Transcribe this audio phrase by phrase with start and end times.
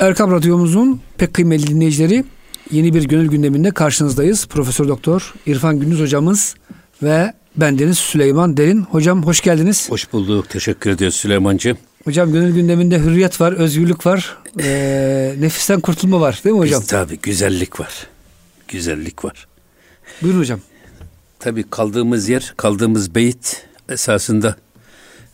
[0.00, 2.24] Erkam Radyomuzun pek kıymetli dinleyicileri
[2.70, 4.46] yeni bir gönül gündeminde karşınızdayız.
[4.46, 6.54] Profesör Doktor İrfan Gündüz hocamız
[7.02, 8.82] ve bendeniz Süleyman Derin.
[8.82, 9.90] Hocam hoş geldiniz.
[9.90, 10.48] Hoş bulduk.
[10.48, 11.78] Teşekkür ediyoruz Süleymancığım.
[12.04, 16.82] Hocam gönül gündeminde hürriyet var, özgürlük var, e, nefisten kurtulma var değil mi hocam?
[16.82, 18.06] Tabii güzellik var.
[18.68, 19.46] Güzellik var.
[20.22, 20.60] Buyurun hocam.
[21.38, 24.56] Tabii kaldığımız yer, kaldığımız beyit esasında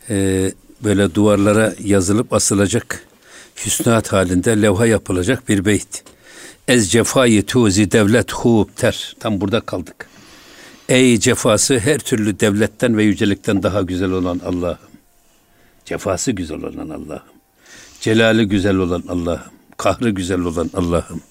[0.09, 0.51] e,
[0.83, 3.05] böyle duvarlara yazılıp asılacak
[3.65, 6.03] hüsnat halinde levha yapılacak bir beyt.
[6.67, 9.15] Ez cefayı tuzi devlet hub ter.
[9.19, 10.07] Tam burada kaldık.
[10.89, 14.77] Ey cefası her türlü devletten ve yücelikten daha güzel olan Allah'ım.
[15.85, 17.35] Cefası güzel olan Allah'ım.
[18.01, 19.51] Celali güzel olan Allah'ım.
[19.77, 21.21] Kahrı güzel olan Allah'ım.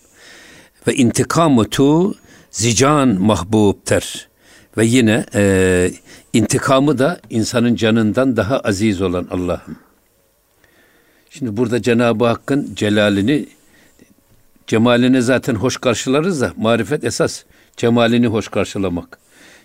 [0.86, 2.14] Ve intikamı tu
[2.50, 4.28] zican mahbub ter.
[4.76, 5.90] Ve yine e,
[6.32, 9.76] intikamı da insanın canından daha aziz olan Allah'ım.
[11.38, 13.46] Şimdi burada Cenab-ı Hakk'ın celalini,
[14.66, 17.42] cemalini zaten hoş karşılarız da marifet esas
[17.76, 19.18] cemalini hoş karşılamak.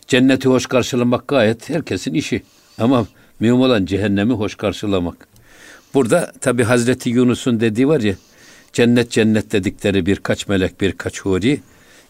[0.07, 2.43] Cenneti hoş karşılamak gayet herkesin işi.
[2.77, 3.07] Ama
[3.39, 5.27] mühim olan cehennemi hoş karşılamak.
[5.93, 8.15] Burada tabi Hazreti Yunus'un dediği var ya,
[8.73, 11.59] cennet cennet dedikleri birkaç melek birkaç huri,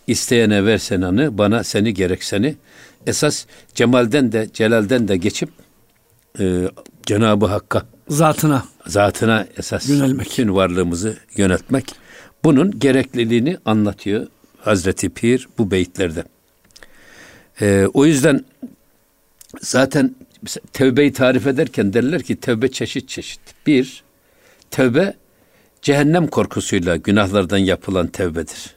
[0.07, 2.55] isteyene versen anı, bana seni gerek seni.
[3.07, 5.49] Esas cemalden de celalden de geçip
[6.39, 6.69] e,
[7.05, 10.25] Cenab-ı Hakk'a zatına zatına esas yönelmek.
[10.25, 11.95] bütün varlığımızı yönetmek.
[12.43, 16.23] Bunun gerekliliğini anlatıyor Hazreti Pir bu beyitlerde.
[17.61, 18.45] Ee, o yüzden
[19.61, 20.15] zaten
[20.73, 23.41] tevbeyi tarif ederken derler ki tevbe çeşit çeşit.
[23.67, 24.03] Bir,
[24.71, 25.13] tevbe
[25.81, 28.75] cehennem korkusuyla günahlardan yapılan tevbedir.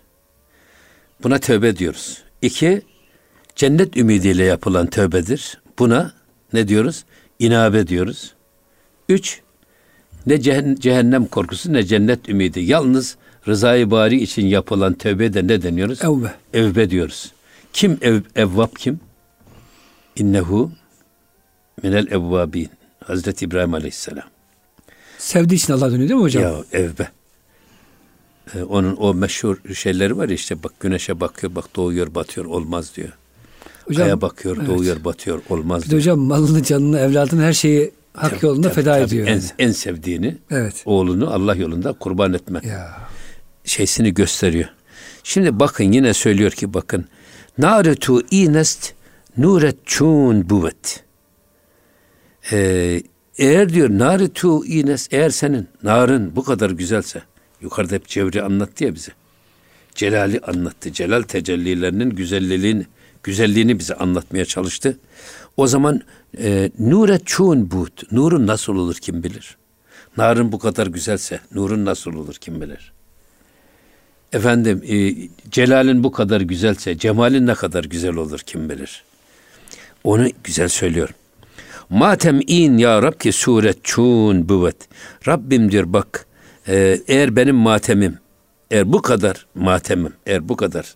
[1.22, 2.22] Buna tevbe diyoruz.
[2.42, 2.83] İki,
[3.56, 5.60] cennet ümidiyle yapılan tövbedir.
[5.78, 6.12] Buna
[6.53, 7.05] ne diyoruz?
[7.38, 8.34] İnabe diyoruz.
[9.13, 9.41] Üç,
[10.27, 10.41] ne
[10.81, 12.61] cehennem korkusu ne cennet ümidi.
[12.61, 13.17] Yalnız
[13.49, 16.05] rızayı bari için yapılan tövbe de ne deniyoruz?
[16.05, 16.35] Evbe.
[16.55, 17.33] Evbe diyoruz.
[17.73, 19.01] Kim ev, evvab kim?
[20.17, 20.71] İnnehu
[21.83, 22.69] minel evvabin.
[23.05, 24.25] Hazreti İbrahim Aleyhisselam.
[25.19, 26.43] Sevdiği için Allah dönüyor değil mi hocam?
[26.43, 27.09] Ya evbe.
[28.55, 32.97] Ee, onun o meşhur şeyleri var ya işte bak güneşe bakıyor, bak doğuyor, batıyor, olmaz
[32.97, 33.12] diyor.
[33.84, 34.69] Hocam, Aya bakıyor, evet.
[34.69, 36.01] doğuyor, batıyor, olmaz bir diyor.
[36.01, 39.27] Hocam malını, canını, evladını her şeyi hak tabii, yolunda tabii, feda tabii, ediyor.
[39.27, 40.83] En, en sevdiğini, evet.
[40.84, 42.61] oğlunu Allah yolunda kurban etme.
[42.65, 42.99] Ya.
[43.65, 44.69] Şeysini gösteriyor.
[45.25, 47.06] Şimdi bakın yine söylüyor ki bakın.
[47.59, 48.93] Naretu inest
[49.37, 51.05] nuret çun buvet.
[52.53, 53.03] Ee,
[53.39, 57.22] eğer diyor naretu ines eğer senin narın bu kadar güzelse
[57.61, 59.12] yukarıda hep çevre anlattı ya bize.
[59.95, 60.93] Celali anlattı.
[60.93, 62.87] Celal tecellilerinin güzelliğini
[63.22, 64.99] güzelliğini bize anlatmaya çalıştı.
[65.57, 66.01] O zaman
[66.39, 68.13] e, nure çun but.
[68.13, 69.57] Nurun nasıl olur kim bilir?
[70.17, 72.93] Narın bu kadar güzelse nurun nasıl olur kim bilir?
[74.33, 75.15] Efendim e,
[75.51, 79.05] celalin bu kadar güzelse cemalin ne kadar güzel olur kim bilir?
[80.05, 81.09] Onu güzel söylüyor.
[81.91, 84.77] Matem in ya Rab ki suret çun buvet.
[85.29, 86.27] Rabbim diyor bak
[86.69, 88.19] e, eğer benim matemim
[88.71, 90.95] eğer bu kadar matemim eğer bu kadar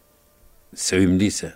[0.74, 1.54] sevimliyse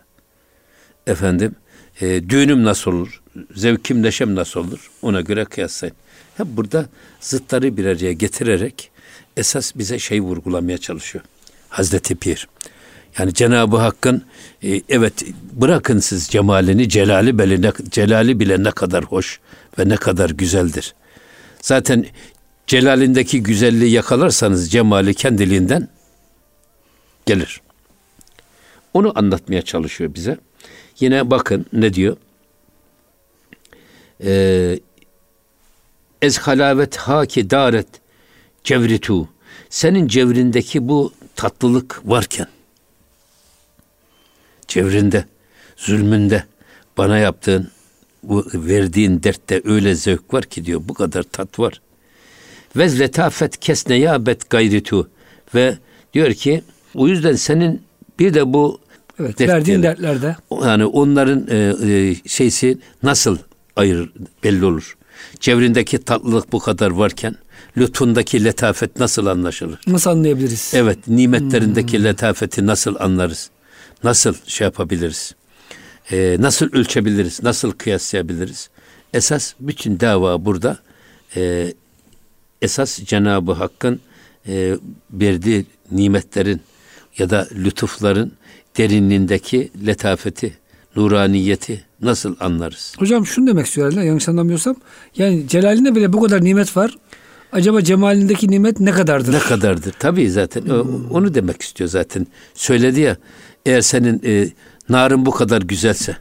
[1.07, 1.55] efendim
[2.01, 3.23] e, düğünüm nasıl olur,
[3.55, 5.97] zevkim neşem nasıl olur ona göre kıyaslayın.
[6.37, 6.87] Hep burada
[7.21, 8.91] zıtları bir araya getirerek
[9.37, 11.25] esas bize şey vurgulamaya çalışıyor.
[11.69, 12.49] Hazreti Pir.
[13.19, 14.25] Yani Cenab-ı Hakk'ın
[14.63, 19.41] e, evet bırakın siz cemalini, celali bile, ne, celali bile ne kadar hoş
[19.79, 20.95] ve ne kadar güzeldir.
[21.63, 22.07] Zaten
[22.67, 25.89] celalindeki güzelliği yakalarsanız cemali kendiliğinden
[27.27, 27.61] gelir.
[28.95, 30.39] Onu anlatmaya çalışıyor bize.
[31.01, 32.17] Yine bakın ne diyor?
[34.25, 34.79] Ee,
[36.23, 37.87] Ez halavet haki daret
[38.65, 39.29] cevritu.
[39.71, 42.47] Senin cevrindeki bu tatlılık varken
[44.69, 45.25] cevrinde,
[45.77, 46.45] zulmünde
[46.99, 47.71] bana yaptığın
[48.23, 51.81] bu verdiğin dertte öyle zevk var ki diyor bu kadar tat var.
[52.77, 55.11] Ve letafet kesne yabet gayritu
[55.55, 55.79] ve
[56.15, 56.63] diyor ki
[56.95, 57.83] o yüzden senin
[58.19, 58.81] bir de bu
[59.21, 60.37] Evet, Dert, verdiğin dertlerde.
[60.63, 63.39] Yani onların e, e, şeysi nasıl
[63.77, 64.11] ayır
[64.45, 64.97] belli olur.
[65.41, 67.37] Çevrindeki tatlılık bu kadar varken
[67.77, 69.81] lütfundaki letafet nasıl anlaşılır?
[69.87, 70.73] Nasıl anlayabiliriz?
[70.75, 72.05] Evet, nimetlerindeki hmm.
[72.05, 73.51] letafeti nasıl anlarız?
[74.05, 75.35] Nasıl şey yapabiliriz?
[76.13, 77.43] Ee, nasıl ölçebiliriz?
[77.43, 78.71] Nasıl kıyaslayabiliriz?
[79.15, 80.79] Esas bütün dava burada
[81.37, 81.75] e,
[82.63, 84.01] esas Cenab-ı Hakk'ın
[84.49, 84.77] e,
[85.13, 86.61] verdiği nimetlerin
[87.19, 88.33] ya da lütufların
[88.81, 90.53] derinliğindeki letafeti,
[90.97, 92.95] nuraniyeti nasıl anlarız?
[92.99, 94.77] Hocam şunu demek istiyor herhalde yanlış anlamıyorsam.
[95.17, 96.99] Yani celalinde bile bu kadar nimet var.
[97.53, 99.33] Acaba cemalindeki nimet ne kadardır?
[99.33, 99.95] Ne kadardır?
[99.99, 101.11] Tabii zaten hmm.
[101.11, 102.27] onu demek istiyor zaten.
[102.55, 103.17] Söyledi ya
[103.67, 104.49] eğer senin e,
[104.89, 106.17] narın bu kadar güzelse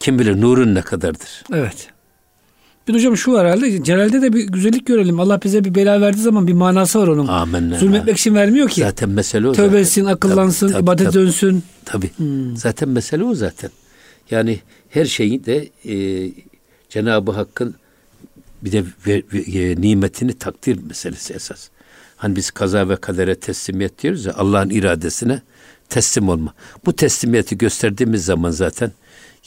[0.00, 1.44] kim bilir nurun ne kadardır?
[1.52, 1.88] Evet.
[2.88, 3.84] Bir hocam şu var herhalde.
[3.84, 5.20] Celal'de de bir güzellik görelim.
[5.20, 7.26] Allah bize bir bela verdiği zaman bir manası var onun.
[7.26, 7.74] Amin.
[7.74, 8.80] Zulmetmek için vermiyor ki.
[8.80, 9.52] Zaten mesele o.
[9.52, 11.62] Tövbe etsin, akıllansın, tabii, ibadet tabii, dönsün.
[11.84, 12.10] Tabii.
[12.16, 12.56] Hmm.
[12.56, 13.70] Zaten mesele o zaten.
[14.30, 16.30] Yani her şeyi de e,
[16.88, 17.74] Cenab-ı Hakk'ın
[18.62, 21.68] bir de ve, ve, e, nimetini takdir meselesi esas.
[22.16, 25.42] Hani biz kaza ve kadere teslimiyet diyoruz ya Allah'ın iradesine
[25.88, 26.54] teslim olma.
[26.86, 28.92] Bu teslimiyeti gösterdiğimiz zaman zaten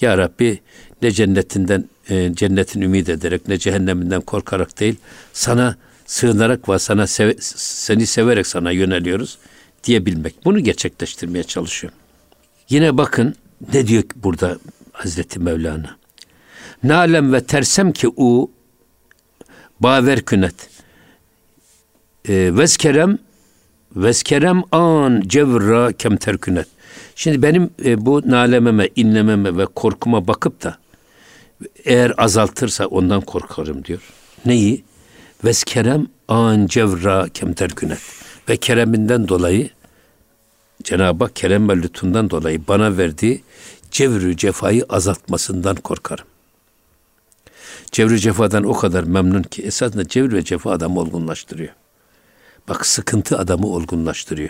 [0.02, 0.60] ya Rabbi
[1.02, 4.96] ne cennetinden e, cennetin ümit ederek ne cehenneminden korkarak değil
[5.34, 5.76] sana
[6.06, 9.38] sığınarak ve sana seve, seni severek sana yöneliyoruz
[9.84, 10.46] diyebilmek.
[10.46, 11.94] Bunu gerçekleştirmeye çalışıyor.
[12.70, 13.36] Yine bakın
[13.74, 14.58] ne diyor burada
[14.92, 15.98] Hazreti Mevlana.
[16.84, 18.52] Nalem ve tersem ki u
[19.80, 20.70] baver künet.
[22.30, 23.18] E, veskerem
[23.96, 26.68] veskerem an cevra kemter künet.
[27.16, 30.78] Şimdi benim e, bu nalememe, inlememe ve korkuma bakıp da
[31.86, 34.02] eğer azaltırsa ondan korkarım diyor.
[34.46, 34.84] Neyi?
[35.44, 38.02] Veskerem an cevra kemter künet.
[38.50, 39.70] Ve kereminden dolayı
[40.84, 43.44] Cenab-ı Hak kerem ve lütfundan dolayı bana verdiği
[43.92, 46.26] cevrü cefayı azaltmasından korkarım.
[47.92, 51.74] Cevrü cefadan o kadar memnun ki esasında cevrü ve cefa adamı olgunlaştırıyor.
[52.70, 54.50] Bak sıkıntı adamı olgunlaştırıyor.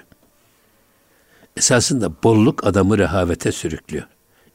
[1.57, 4.07] Esasında bolluk adamı rehavete sürüklüyor.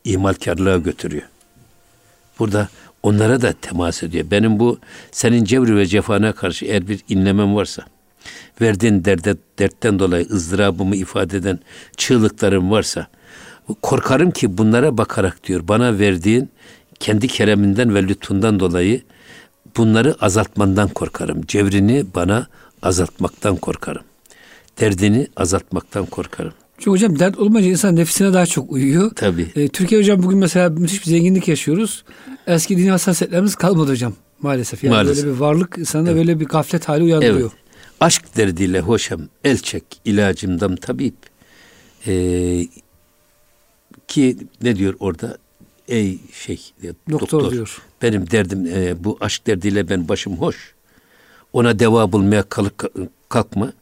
[0.05, 1.29] İmalkarlığa götürüyor.
[2.41, 2.69] Burada
[3.03, 4.31] onlara da temas ediyor.
[4.31, 4.79] Benim bu
[5.11, 7.83] senin cevri ve cefana karşı eğer bir inlemem varsa,
[8.61, 11.59] verdiğin derde, dertten dolayı ızdırabımı ifade eden
[11.97, 13.07] çığlıklarım varsa,
[13.83, 16.51] korkarım ki bunlara bakarak diyor, bana verdiğin
[17.01, 19.03] kendi kereminden ve lütfundan dolayı
[19.77, 21.43] bunları azaltmandan korkarım.
[21.47, 22.47] Cevrini bana
[22.83, 24.03] azaltmaktan korkarım.
[24.81, 26.53] Derdini azaltmaktan korkarım.
[26.81, 29.11] Çünkü hocam dert olmayınca insan nefsine daha çok uyuyor.
[29.17, 29.47] Tabii.
[29.57, 32.05] Ee, Türkiye hocam bugün mesela müthiş bir zenginlik yaşıyoruz.
[32.47, 34.13] Eski dini hassasiyetlerimiz kalmadı hocam
[34.43, 34.85] maalesef.
[34.85, 35.25] Yani maalesef.
[35.25, 36.19] böyle bir varlık insanda evet.
[36.19, 37.41] böyle bir gaflet hali uyandırıyor.
[37.41, 37.63] Evet.
[38.01, 41.15] Aşk derdiyle hoşam el çek ilacımdam tabip.
[42.07, 42.67] Ee,
[44.09, 45.39] ki ne diyor orada?
[45.89, 46.61] Ey şey
[47.11, 47.83] doktor, doktor diyor.
[48.03, 50.75] Benim derdim e, bu aşk derdiyle ben başım hoş.
[51.53, 52.85] Ona deva bulmaya kalk,
[53.29, 53.73] kalkma.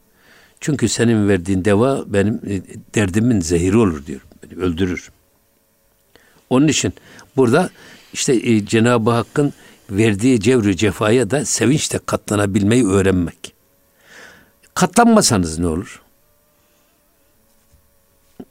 [0.59, 2.61] Çünkü senin verdiğin deva benim e,
[2.95, 4.21] derdimin zehiri olur diyor.
[4.43, 5.11] Beni öldürür.
[6.49, 6.93] Onun için
[7.35, 7.69] burada
[8.13, 9.53] işte e, Cenab-ı Hakk'ın
[9.91, 13.53] verdiği cevri cefaya da sevinçle katlanabilmeyi öğrenmek.
[14.73, 16.01] Katlanmasanız ne olur?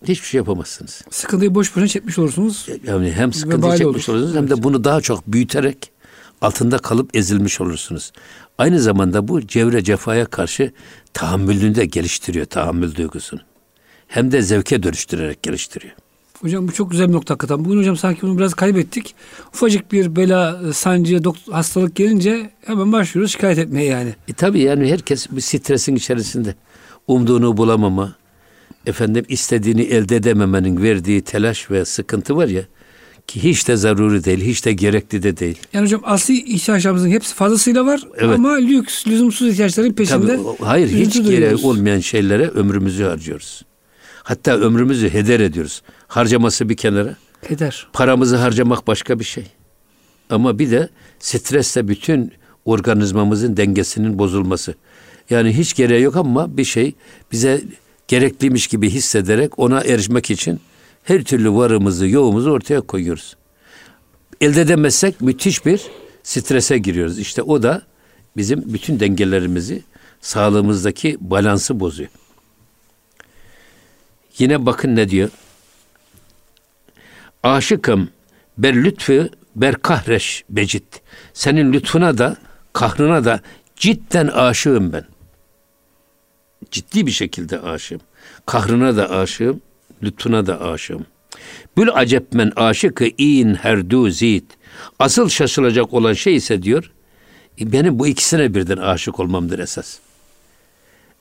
[0.04, 1.02] Hiçbir şey yapamazsınız.
[1.10, 2.68] Sıkıntıyı boş boşuna çekmiş olursunuz.
[2.86, 4.18] Yani hem sıkıntıyı çekmiş olur.
[4.18, 5.90] olursunuz hem de bunu daha çok büyüterek
[6.40, 8.12] altında kalıp ezilmiş olursunuz.
[8.58, 10.72] Aynı zamanda bu cevre cefaya karşı
[11.12, 13.40] tahammülünü de geliştiriyor, tahammül duygusunu.
[14.08, 15.94] Hem de zevke dönüştürerek geliştiriyor.
[16.40, 17.64] Hocam bu çok güzel bir nokta hakikaten.
[17.64, 19.14] Bugün hocam sanki bunu biraz kaybettik.
[19.54, 21.20] Ufacık bir bela, e, sancı,
[21.50, 24.14] hastalık gelince hemen başlıyoruz şikayet etmeye yani.
[24.28, 26.54] E tabii yani herkes bir stresin içerisinde.
[27.06, 28.14] Umduğunu bulamama,
[28.86, 32.62] efendim istediğini elde edememenin verdiği telaş ve sıkıntı var ya
[33.28, 35.58] ki hiç de zaruri değil, hiç de gerekli de değil.
[35.72, 38.34] Yani hocam asli ihtiyaçlarımızın hepsi fazlasıyla var evet.
[38.34, 40.36] ama lüks, lüzumsuz ihtiyaçların peşinde.
[40.36, 43.62] Tabii, hayır, hiç gereği olmayan şeylere ömrümüzü harcıyoruz.
[44.22, 45.82] Hatta ömrümüzü heder ediyoruz.
[46.08, 47.16] Harcaması bir kenara.
[47.48, 47.86] Heder.
[47.92, 49.44] Paramızı harcamak başka bir şey.
[50.30, 50.88] Ama bir de
[51.18, 52.32] stresle bütün
[52.64, 54.74] organizmamızın dengesinin bozulması.
[55.30, 56.94] Yani hiç gereği yok ama bir şey
[57.32, 57.62] bize
[58.08, 60.60] gerekliymiş gibi hissederek ona erişmek için
[61.08, 63.36] her türlü varımızı, yoğumuzu ortaya koyuyoruz.
[64.40, 65.82] Elde edemezsek müthiş bir
[66.22, 67.18] strese giriyoruz.
[67.18, 67.82] İşte o da
[68.36, 69.82] bizim bütün dengelerimizi,
[70.20, 72.10] sağlığımızdaki balansı bozuyor.
[74.38, 75.30] Yine bakın ne diyor?
[77.42, 78.10] Aşıkım
[78.58, 81.02] ber lütfü ber kahreş becit.
[81.32, 82.36] Senin lütfuna da
[82.72, 83.40] kahrına da
[83.76, 85.04] cidden aşığım ben.
[86.70, 88.00] Ciddi bir şekilde aşığım.
[88.46, 89.60] Kahrına da aşığım,
[90.02, 91.06] lütfuna da aşığım.
[91.76, 94.44] Bül acep men aşıkı in herdu zid.
[94.98, 96.90] Asıl şaşılacak olan şey ise diyor,
[97.60, 99.98] e, benim bu ikisine birden aşık olmamdır esas.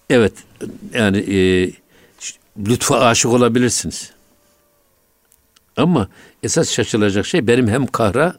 [0.09, 0.33] Evet,
[0.93, 1.71] yani e,
[2.69, 4.11] lütfa aşık olabilirsiniz.
[5.77, 6.07] Ama
[6.43, 8.35] esas şaşılacak şey benim hem kahra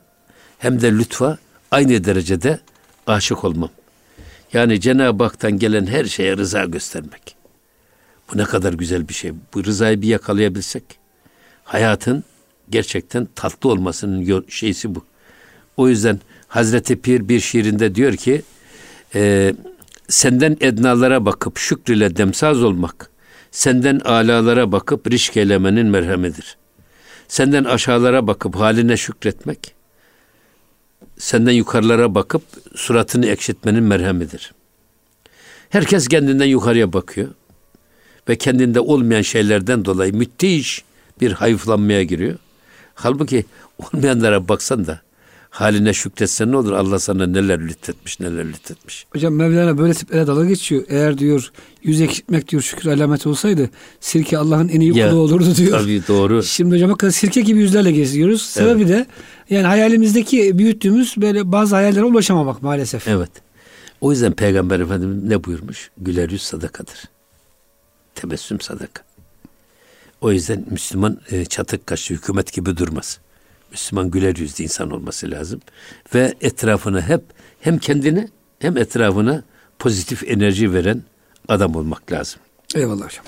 [0.58, 1.38] hem de lütfa
[1.70, 2.60] aynı derecede
[3.06, 3.70] aşık olmam.
[4.52, 7.37] Yani Cenab-ı Hak'tan gelen her şeye rıza göstermek.
[8.32, 9.32] Bu ne kadar güzel bir şey.
[9.54, 10.84] Bu rızayı bir yakalayabilsek
[11.64, 12.24] hayatın
[12.70, 15.04] gerçekten tatlı olmasının şeysi bu.
[15.76, 18.42] O yüzden Hazreti Pir bir şiirinde diyor ki
[19.14, 19.54] e,
[20.08, 23.10] senden ednalara bakıp şükrile demsaz olmak,
[23.50, 26.56] senden alalara bakıp rişk eylemenin merhemidir.
[27.28, 29.74] Senden aşağılara bakıp haline şükretmek,
[31.18, 32.42] senden yukarılara bakıp
[32.74, 34.52] suratını ekşitmenin merhemidir.
[35.68, 37.28] Herkes kendinden yukarıya bakıyor
[38.28, 40.84] ve kendinde olmayan şeylerden dolayı müthiş
[41.20, 42.38] bir hayıflanmaya giriyor.
[42.94, 43.44] Halbuki
[43.78, 45.00] olmayanlara baksan da
[45.50, 49.06] haline şükretsen ne olur Allah sana neler lütfetmiş neler lütfetmiş.
[49.12, 50.84] Hocam Mevlana böyle tiplere dalga geçiyor.
[50.88, 53.70] Eğer diyor yüz eksiltmek diyor şükür alameti olsaydı
[54.00, 55.80] sirke Allah'ın en iyi kulu olurdu diyor.
[55.80, 56.42] Tabii doğru.
[56.42, 58.42] Şimdi hocam hakikaten sirke gibi yüzlerle geziyoruz.
[58.42, 58.88] Sebebi evet.
[58.88, 59.06] de
[59.50, 63.08] yani hayalimizdeki büyüttüğümüz böyle bazı hayallere ulaşamamak maalesef.
[63.08, 63.30] Evet.
[64.00, 65.90] O yüzden Peygamber Efendimiz ne buyurmuş?
[65.98, 67.17] Güler yüz sadakadır.
[68.18, 69.02] Tebessüm sadaka.
[70.20, 73.18] O yüzden Müslüman e, çatık kaşlı hükümet gibi durmaz.
[73.70, 75.60] Müslüman güler yüzlü insan olması lazım.
[76.14, 77.22] Ve etrafına hep
[77.60, 79.42] hem kendine hem etrafına
[79.78, 81.02] pozitif enerji veren
[81.48, 82.40] adam olmak lazım.
[82.74, 83.24] Eyvallah hocam.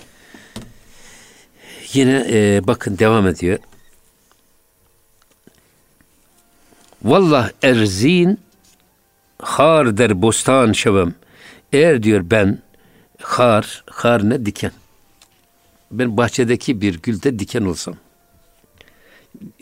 [1.92, 3.58] Yine e, bakın devam ediyor.
[7.02, 8.38] Vallah erzin
[9.38, 11.14] har der bostan şevem.
[11.72, 12.58] Eğer diyor ben
[13.22, 14.72] har, har ne diken.
[15.90, 17.96] Ben bahçedeki bir gülde diken olsam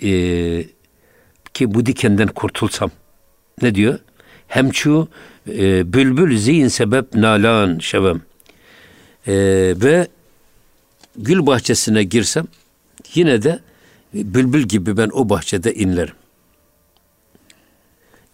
[0.02, 0.11] e,
[1.54, 2.90] ki bu dikenden kurtulsam
[3.62, 3.99] ne diyor?
[4.49, 5.08] Hemçu
[5.49, 8.23] e, bülbül zihin sebep nalan şevem
[9.26, 9.35] e,
[9.76, 10.08] ve
[11.16, 12.47] gül bahçesine girsem
[13.14, 13.61] yine de
[14.14, 16.14] bülbül gibi ben o bahçede inlerim.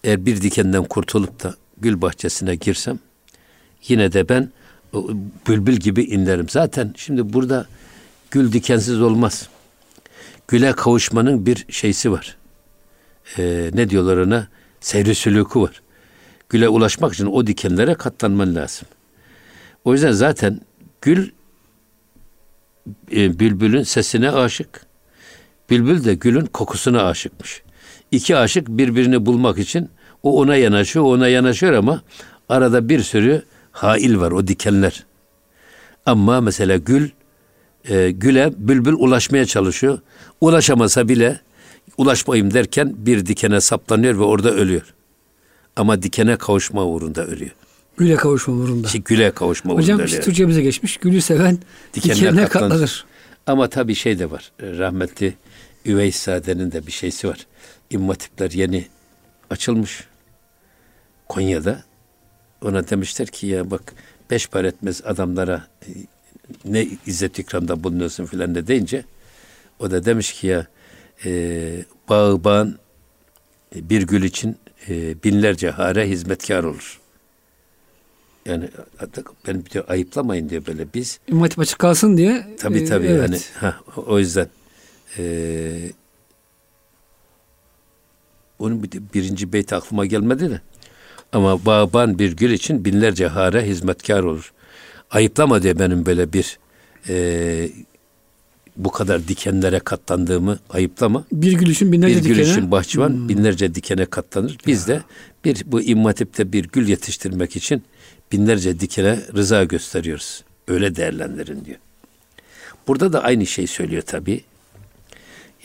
[0.05, 2.99] Eğer bir dikenden kurtulup da gül bahçesine girsem
[3.89, 4.53] yine de ben
[5.49, 6.49] bülbül gibi inlerim.
[6.49, 7.67] Zaten şimdi burada
[8.35, 9.49] gül dikensiz olmaz
[10.49, 12.37] güle kavuşmanın bir şeysi var.
[13.39, 14.49] Ee, ne diyorlar ona?
[14.81, 15.83] Seyri sülükü var.
[16.49, 18.89] Güle ulaşmak için o dikenlere katlanman lazım.
[19.85, 20.61] O yüzden zaten
[21.01, 21.31] gül
[23.13, 24.87] e, bülbülün sesine aşık.
[25.71, 27.63] Bülbül de gülün kokusuna aşıkmış.
[28.11, 29.91] İki aşık birbirini bulmak için
[30.23, 32.03] o ona yanaşıyor, ona yanaşıyor ama
[32.49, 35.05] arada bir sürü hail var o dikenler.
[36.07, 37.11] Ama mesela gül
[37.89, 39.99] e, güle bülbül ulaşmaya çalışıyor.
[40.41, 41.41] Ulaşamasa bile
[41.99, 44.95] ulaşmayayım derken bir dikene saplanıyor ve orada ölüyor.
[45.77, 47.51] Ama dikene kavuşma uğrunda ölüyor.
[47.97, 48.87] Güle kavuşma uğrunda.
[48.87, 50.23] İşte güle kavuşma uğrunda Hocam ölüyor.
[50.23, 50.97] Türkçemize geçmiş.
[50.97, 51.59] Gülü seven
[51.95, 53.05] dikenine, dikenine katlanır.
[53.47, 54.53] Ama tabii şey de var.
[54.61, 55.35] Rahmetli
[55.85, 57.47] Üveys Sade'nin de bir şeysi var.
[57.91, 58.87] İmmatipler yeni
[59.51, 60.05] açılmış
[61.29, 61.83] Konya'da.
[62.63, 63.95] Ona demişler ki ya bak
[64.31, 65.67] beş par etmez adamlara
[66.65, 69.05] ne izzet ikramda bulunuyorsun filan de deyince
[69.79, 70.67] o da demiş ki ya
[71.25, 72.79] e, bağı bağın
[73.77, 74.57] e, bir gül için
[74.89, 77.01] e, binlerce hare hizmetkar olur.
[78.47, 78.69] Yani
[79.47, 81.21] ben diyor ayıplamayın diyor böyle biz.
[81.29, 82.57] İmmatip açık kalsın diye.
[82.59, 83.31] Tabii tabii e, evet.
[83.31, 84.49] yani ha, o yüzden
[85.19, 85.93] e,
[88.59, 90.61] onun bir, birinci beyt aklıma gelmedi de.
[91.33, 94.54] Ama bağban bir gül için binlerce hare hizmetkar olur
[95.15, 96.59] ayıplama diye benim böyle bir
[97.09, 97.69] e,
[98.77, 101.25] bu kadar dikenlere katlandığımı ayıplama.
[101.33, 102.31] Bir gülüşün binlerce dikene.
[102.31, 103.29] Bir gülüşün bahçıvan hmm.
[103.29, 104.59] binlerce dikene katlanır.
[104.67, 104.97] Biz ya.
[104.97, 105.03] de
[105.45, 107.83] bir bu immatipte bir gül yetiştirmek için
[108.33, 110.45] binlerce dikene rıza gösteriyoruz.
[110.69, 111.79] Öyle değerlendirin diyor.
[112.87, 114.41] Burada da aynı şey söylüyor tabii.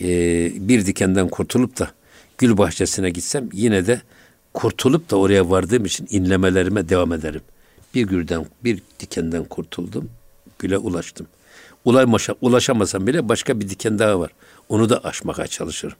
[0.00, 1.90] Ee, bir dikenden kurtulup da
[2.38, 4.02] gül bahçesine gitsem yine de
[4.54, 7.40] kurtulup da oraya vardığım için inlemelerime devam ederim.
[7.94, 10.10] Bir gülden, bir dikenden kurtuldum.
[10.58, 11.26] Güle ulaştım.
[11.84, 14.30] Ulaşma, ulaşamasam bile başka bir diken daha var.
[14.68, 15.98] Onu da aşmaya çalışırım.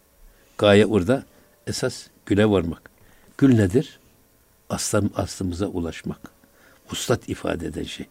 [0.59, 1.25] Gaye orada
[1.67, 2.91] esas güle varmak.
[3.39, 3.99] Gül nedir?
[4.71, 6.21] Aslan, aslımıza ulaşmak.
[6.93, 8.07] Uslat ifade eden şey.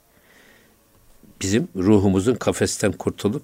[1.41, 3.43] Bizim ruhumuzun kafesten kurtulup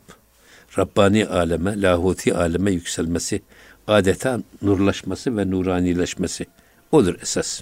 [0.78, 3.42] Rabbani aleme, lahuti aleme yükselmesi,
[3.88, 6.46] adeta nurlaşması ve nuranileşmesi
[6.92, 7.62] odur esas.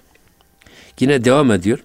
[1.00, 1.80] Yine devam ediyor.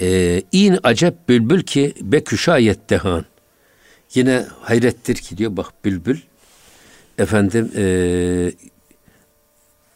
[0.00, 3.24] E, in acep bülbül ki beküşayet dehan.
[4.14, 6.18] Yine hayrettir ki diyor bak bülbül
[7.18, 7.84] efendim e,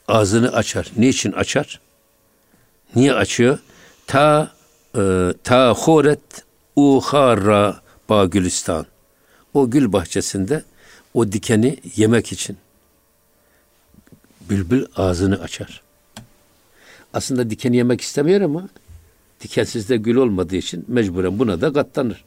[0.08, 0.92] ağzını açar.
[0.96, 1.80] Niçin açar?
[2.96, 3.58] Niye açıyor?
[4.06, 4.52] Ta
[4.94, 6.44] e, ta horet
[6.76, 8.86] uhara ba gülistan.
[9.54, 10.64] O gül bahçesinde
[11.14, 12.56] o dikeni yemek için
[14.50, 15.82] bülbül ağzını açar.
[17.12, 18.68] Aslında dikeni yemek istemiyor ama
[19.40, 22.24] Dikensizde gül olmadığı için mecburen buna da katlanır.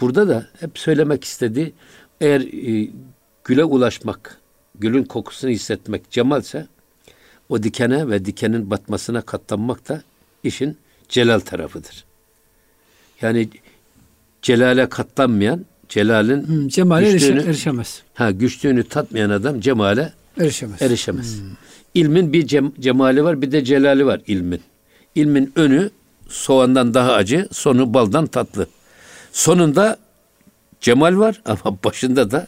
[0.00, 1.72] Burada da hep söylemek istediği
[2.20, 2.90] eğer e,
[3.44, 4.38] güle ulaşmak,
[4.78, 6.66] gülün kokusunu hissetmek cemalse
[7.48, 10.02] o dikene ve dikenin batmasına katlanmak da
[10.44, 10.76] işin
[11.08, 12.04] celal tarafıdır.
[13.22, 13.48] Yani
[14.42, 18.02] celale katlanmayan celalin hmm, cemale güçlüğünü, erişemez.
[18.14, 20.82] Ha güçlüğünü tatmayan adam cemale erişemez.
[20.82, 21.40] Erişemez.
[21.40, 21.46] Hmm.
[21.94, 24.60] İlmin bir cem, cemali var bir de celali var ilmin.
[25.14, 25.90] İlmin önü
[26.30, 28.66] soğandan daha acı, sonu baldan tatlı.
[29.32, 29.96] Sonunda
[30.80, 32.46] cemal var ama başında da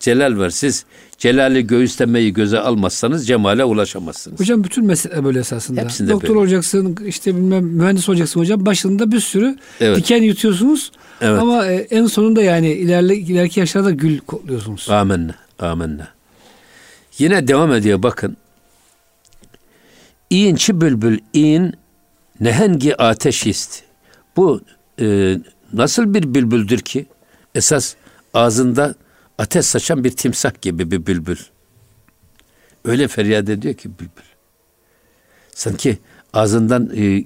[0.00, 0.50] celal var.
[0.50, 0.84] Siz
[1.18, 4.40] celali göğüslemeyi göze almazsanız cemale ulaşamazsınız.
[4.40, 5.80] Hocam bütün mesele böyle esasında.
[5.80, 6.38] Hepsinde Doktor böyle.
[6.38, 8.66] olacaksın, işte bilmem mühendis olacaksın hocam.
[8.66, 9.96] Başında bir sürü evet.
[9.96, 10.92] diken yutuyorsunuz.
[11.20, 11.40] Evet.
[11.40, 14.90] Ama e, en sonunda yani ilerle, ileriki yaşlarda gül kokluyorsunuz.
[14.90, 15.34] Amenna.
[15.58, 16.08] Amenna.
[17.18, 18.36] Yine devam ediyor bakın.
[20.30, 21.74] İnçi bülbül in
[22.42, 23.82] nehengi ateş ist.
[24.36, 24.60] Bu
[25.00, 25.36] e,
[25.72, 27.06] nasıl bir bülbüldür ki?
[27.54, 27.94] Esas
[28.34, 28.94] ağzında
[29.38, 31.36] ateş saçan bir timsah gibi bir bülbül.
[32.84, 34.28] Öyle feryat ediyor ki bülbül.
[35.54, 35.98] Sanki
[36.32, 37.24] ağzından e,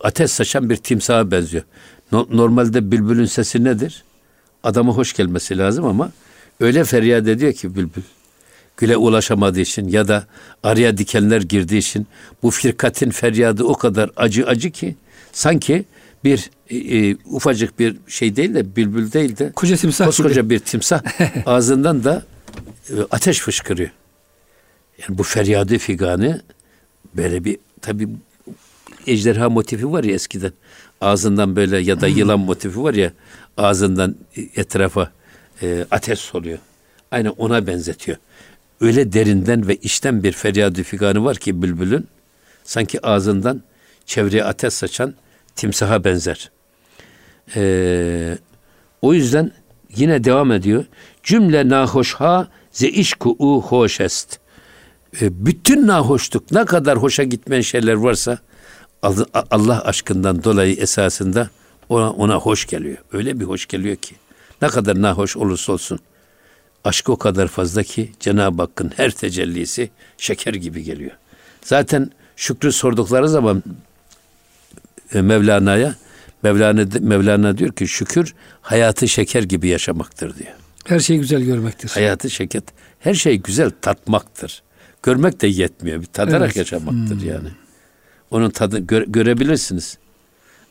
[0.00, 1.64] ateş saçan bir timsaha benziyor.
[2.12, 4.04] No, normalde bülbülün sesi nedir?
[4.62, 6.12] Adama hoş gelmesi lazım ama
[6.60, 8.02] öyle feryat ediyor ki bülbül.
[8.80, 10.24] Güle ulaşamadığı için ya da
[10.62, 12.06] araya dikenler girdiği için
[12.42, 14.96] bu firkatin feryadı o kadar acı acı ki
[15.32, 15.84] sanki
[16.24, 20.54] bir e, e, ufacık bir şey değil de bülbül değil de Koca timsah koskoca gibi.
[20.54, 21.02] bir timsah
[21.46, 22.22] ağzından da
[22.90, 23.90] e, ateş fışkırıyor.
[24.98, 26.42] Yani bu feryadı figanı
[27.16, 28.08] böyle bir tabi
[29.06, 30.52] ejderha motifi var ya eskiden.
[31.00, 33.12] Ağzından böyle ya da yılan motifi var ya
[33.56, 34.16] ağzından
[34.56, 35.12] etrafa
[35.62, 36.58] e, ateş soluyor.
[37.10, 38.18] Aynı ona benzetiyor.
[38.80, 42.06] Öyle derinden ve içten bir feryadı figanı var ki bülbülün
[42.64, 43.62] sanki ağzından
[44.06, 45.14] çevreye ateş saçan
[45.56, 46.50] timsaha benzer.
[47.56, 48.38] Ee,
[49.02, 49.52] o yüzden
[49.96, 50.84] yine devam ediyor.
[51.22, 54.38] Cümle nahoşha ze işku u hoşest.
[55.20, 58.38] Ee, bütün nahoşluk ne kadar hoşa gitmeyen şeyler varsa
[59.50, 61.50] Allah aşkından dolayı esasında
[61.88, 62.98] ona, ona hoş geliyor.
[63.12, 64.14] Öyle bir hoş geliyor ki.
[64.62, 66.00] Ne kadar nahoş olursa olsun.
[66.84, 71.12] Aşkı o kadar fazla ki Cenab-ı Hakk'ın her tecellisi şeker gibi geliyor.
[71.64, 73.62] Zaten şükrü sordukları zaman
[75.14, 75.96] e, Mevlana'ya
[76.42, 80.52] Mevlana, Mevlana diyor ki şükür hayatı şeker gibi yaşamaktır diyor.
[80.84, 81.88] Her şeyi güzel görmektir.
[81.88, 82.62] Hayatı şeker.
[83.00, 84.62] Her şey güzel tatmaktır.
[85.02, 86.00] Görmek de yetmiyor.
[86.00, 86.56] Bir tadarak evet.
[86.56, 87.28] yaşamaktır hmm.
[87.28, 87.48] yani.
[88.30, 89.98] Onun tadı gö, görebilirsiniz.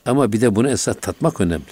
[0.06, 1.63] Ama bir de bunu esas tatmak önemli.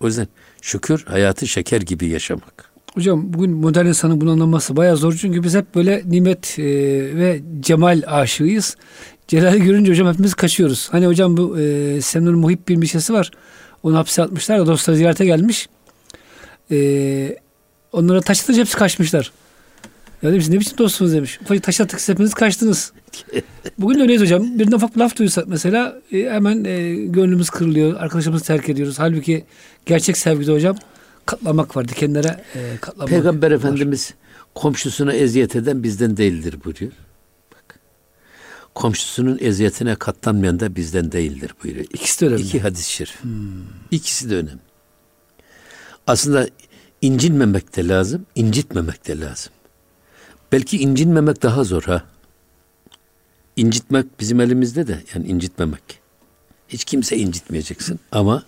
[0.00, 0.28] O yüzden
[0.62, 2.67] şükür hayatı şeker gibi yaşamak.
[2.98, 6.64] Hocam bugün modern insanın bunu anlaması bayağı zor çünkü biz hep böyle nimet e,
[7.16, 8.76] ve cemal aşığıyız.
[9.28, 10.88] Celal'i görünce hocam hepimiz kaçıyoruz.
[10.92, 13.30] Hani hocam bu e, Semnun Muhip bir mişesi var.
[13.82, 15.68] Onu hapse atmışlar da dostlar ziyarete gelmiş.
[16.70, 17.38] E,
[17.92, 19.32] onlara taş atınca hepsi kaçmışlar.
[20.22, 21.38] Ya demiş ne biçim dostsunuz demiş.
[21.42, 22.92] Ufacık taş attık siz hepiniz kaçtınız.
[23.78, 24.58] Bugün öyleyiz hocam.
[24.58, 28.00] Bir ufak laf duysak mesela e, hemen e, gönlümüz kırılıyor.
[28.00, 28.98] Arkadaşımızı terk ediyoruz.
[28.98, 29.44] Halbuki
[29.86, 30.76] gerçek sevgide hocam
[31.28, 31.88] katlamak var.
[31.88, 33.56] Dikenlere e, katlamak Peygamber var.
[33.56, 34.14] Efendimiz
[34.54, 36.92] komşusuna eziyet eden bizden değildir buyuruyor
[38.78, 41.86] komşusunun eziyetine katlanmayan da bizden değildir buyuruyor.
[41.92, 42.42] İkisi de önemli.
[42.42, 43.22] İki hadis-i şerif.
[43.22, 43.62] Hmm.
[43.90, 44.60] İkisi de önemli.
[46.06, 46.48] Aslında
[47.02, 49.52] incinmemek de lazım, incitmemek de lazım.
[50.52, 52.04] Belki incinmemek daha zor ha.
[53.56, 55.82] İncitmek bizim elimizde de yani incitmemek.
[56.68, 58.42] Hiç kimse incitmeyeceksin ama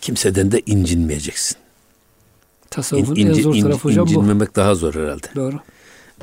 [0.00, 1.56] kimseden de incinmeyeceksin.
[2.74, 4.54] Tasavvufun İn, inci, en zor tarafı hocam incinmemek bu.
[4.54, 5.26] daha zor herhalde.
[5.34, 5.60] Doğru.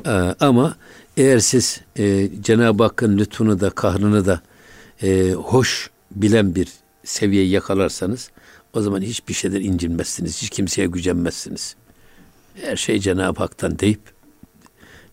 [0.06, 0.10] Ee,
[0.40, 0.76] ama
[1.16, 4.40] eğer siz e, Cenab-ı Hakk'ın lütfunu da kahrını da
[5.02, 6.68] e, hoş bilen bir
[7.04, 8.30] seviyeyi yakalarsanız
[8.74, 10.42] o zaman hiçbir şeyden incinmezsiniz.
[10.42, 11.76] Hiç kimseye gücenmezsiniz.
[12.54, 14.00] Her şey Cenab-ı Hak'tan deyip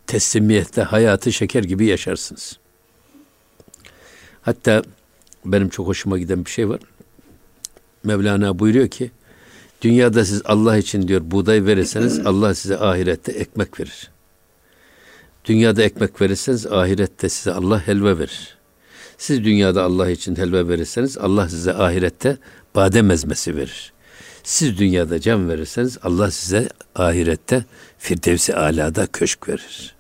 [0.08, 2.60] teslimiyette hayatı şeker gibi yaşarsınız.
[4.42, 4.84] Hatta
[5.46, 6.80] benim çok hoşuma giden bir şey var.
[8.04, 9.12] Mevlana buyuruyor ki
[9.82, 14.10] dünyada siz Allah için diyor buğday verirseniz Allah size ahirette ekmek verir.
[15.46, 18.58] Dünyada ekmek verirseniz ahirette size Allah helva verir.
[19.18, 22.38] Siz dünyada Allah için helva verirseniz Allah size ahirette
[22.76, 23.94] badem ezmesi verir.
[24.44, 27.66] Siz dünyada can verirseniz Allah size ahirette
[27.98, 29.96] Firdevsi alada köşk verir.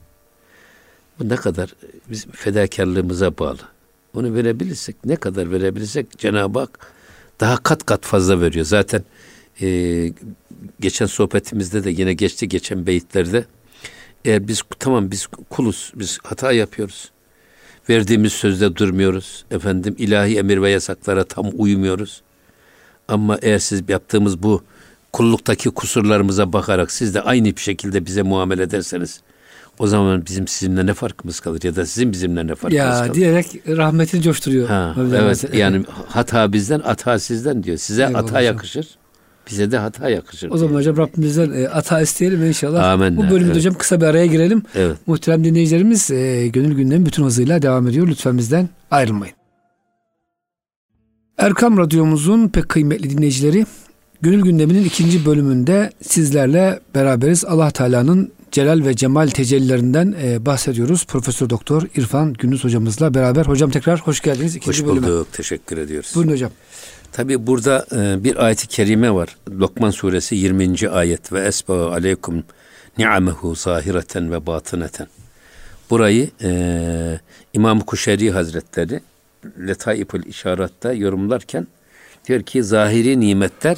[1.19, 1.73] Bu ne kadar
[2.09, 3.59] bizim fedakarlığımıza bağlı.
[4.13, 6.79] Onu verebilirsek, ne kadar verebilirsek Cenab-ı Hak
[7.39, 8.65] daha kat kat fazla veriyor.
[8.65, 9.03] Zaten
[9.61, 10.11] e,
[10.79, 13.45] geçen sohbetimizde de yine geçti geçen beyitlerde
[14.25, 17.11] eğer biz tamam biz kuluz, biz hata yapıyoruz.
[17.89, 19.45] Verdiğimiz sözde durmuyoruz.
[19.51, 22.21] Efendim ilahi emir ve yasaklara tam uymuyoruz.
[23.07, 24.63] Ama eğer siz yaptığımız bu
[25.13, 29.21] kulluktaki kusurlarımıza bakarak siz de aynı bir şekilde bize muamele ederseniz
[29.79, 33.07] O zaman bizim sizinle ne farkımız kalır ya da sizin bizimle ne farkımız ya, kalır?
[33.07, 34.67] Ya diyerek rahmetini coşturuyor.
[34.67, 37.77] Ha, evet yani hata bizden, hata sizden diyor.
[37.77, 38.43] Size Eyvallah hata hocam.
[38.43, 38.87] yakışır.
[39.51, 40.49] Bize de hata yakışır.
[40.51, 42.89] O zaman hocam Rabbimizden e, ata isteyelim inşallah.
[42.89, 43.17] Amin.
[43.17, 43.55] Bu bölümde evet.
[43.55, 44.63] hocam kısa bir araya girelim.
[44.75, 44.97] Evet.
[45.07, 48.07] Muhterem dinleyicilerimiz e, gönül gündemi bütün hızıyla devam ediyor.
[48.07, 49.35] Lütfen bizden ayrılmayın.
[51.37, 53.65] Erkam Radyomuzun pek kıymetli dinleyicileri
[54.21, 57.45] Gönül gündeminin ikinci bölümünde sizlerle beraberiz.
[57.45, 61.05] Allah Teala'nın celal ve cemal tecellilerinden e, bahsediyoruz.
[61.05, 63.45] Profesör Doktor İrfan Gündüz hocamızla beraber.
[63.45, 65.03] Hocam tekrar hoş geldiniz ikinci hoş bulduk.
[65.03, 65.23] Bölüme.
[65.31, 66.11] Teşekkür ediyoruz.
[66.15, 66.51] Buyurun hocam.
[67.11, 69.37] Tabi burada e, bir ayet-i kerime var.
[69.49, 70.89] Lokman suresi 20.
[70.89, 72.43] ayet ve esbağı aleykum
[72.97, 75.07] ni'amehu zahireten ve batıneten.
[75.89, 77.19] Burayı e,
[77.53, 79.01] İmam Kuşeri Hazretleri
[79.67, 81.67] Letaifül İşarat'ta yorumlarken
[82.27, 83.77] diyor ki zahiri nimetler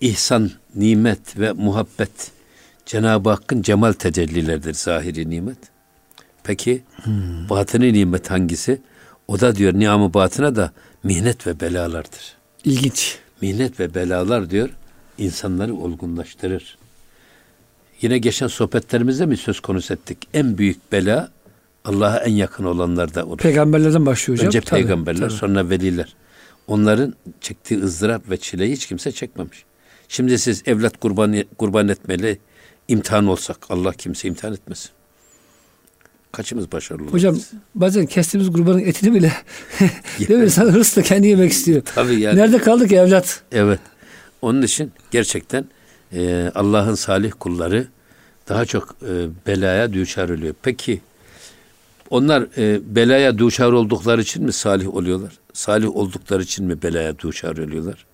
[0.00, 2.30] ihsan, nimet ve muhabbet
[2.86, 5.58] Cenab-ı Hakk'ın cemal tecellileridir zahiri nimet.
[6.44, 7.48] Peki hmm.
[7.48, 8.80] batını nimet hangisi?
[9.28, 12.36] O da diyor niamı batına da mihnet ve belalardır.
[12.64, 13.18] İlginç.
[13.40, 14.68] Mihnet ve belalar diyor
[15.18, 16.78] insanları olgunlaştırır.
[18.00, 20.18] Yine geçen sohbetlerimizde mi söz konusu ettik?
[20.34, 21.30] En büyük bela
[21.84, 23.38] Allah'a en yakın olanlarda olur.
[23.38, 24.48] Peygamberlerden başlıyor hocam.
[24.48, 25.38] Önce tabii, peygamberler tabii.
[25.38, 26.14] sonra veliler.
[26.66, 29.64] Onların çektiği ızdırap ve çileyi hiç kimse çekmemiş.
[30.08, 32.38] Şimdi siz evlat kurban, kurban etmeli
[32.88, 34.90] imtihan olsak Allah kimse imtihan etmesin.
[36.36, 37.50] Kaçımız başarılı Hocam oluruz?
[37.74, 39.32] bazen kestiğimiz kurbanın etini bile
[40.18, 40.44] değil mi?
[40.44, 41.82] İnsan hırsla kendi yemek istiyor.
[41.94, 42.38] Tabii yani.
[42.38, 43.42] Nerede kaldık evlat?
[43.52, 43.80] Evet.
[44.42, 45.64] Onun için gerçekten
[46.12, 47.86] e, Allah'ın salih kulları
[48.48, 50.54] daha çok e, belaya düçar oluyor.
[50.62, 51.00] Peki
[52.10, 55.32] onlar e, belaya düçar oldukları için mi salih oluyorlar?
[55.52, 58.06] Salih oldukları için mi belaya düçar oluyorlar?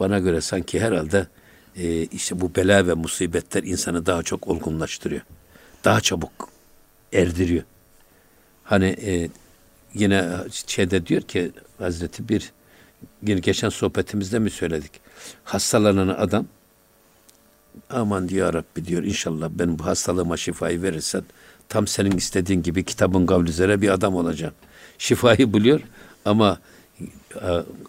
[0.00, 1.26] Bana göre sanki herhalde
[1.76, 5.22] e, işte bu bela ve musibetler insanı daha çok olgunlaştırıyor.
[5.84, 6.57] Daha çabuk
[7.12, 7.62] erdiriyor.
[8.64, 9.28] Hani e,
[9.94, 10.28] yine
[10.66, 12.52] şeyde diyor ki Hazreti bir
[13.26, 14.90] yine geçen sohbetimizde mi söyledik?
[15.44, 16.46] Hastalanan adam
[17.90, 21.22] aman diyor Rabbi diyor inşallah ben bu hastalığıma şifayı verirsen
[21.68, 24.54] tam senin istediğin gibi kitabın kavli üzere bir adam olacağım.
[24.98, 25.80] Şifayı buluyor
[26.24, 26.58] ama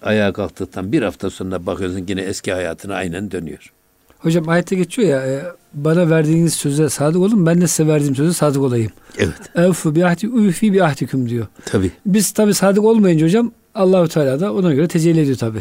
[0.01, 3.73] ayağa kalktıktan bir hafta sonra bakıyorsun yine eski hayatına aynen dönüyor.
[4.19, 8.33] Hocam ayette geçiyor ya e, bana verdiğiniz söze sadık olun ben de size verdiğim söze
[8.33, 8.91] sadık olayım.
[9.17, 9.33] Evet.
[9.55, 11.47] Evfu bi ahdi üfi bi ahdikum diyor.
[11.65, 11.91] Tabi.
[12.05, 15.59] Biz tabi sadık olmayınca hocam Allahu Teala da ona göre tecelli ediyor tabi.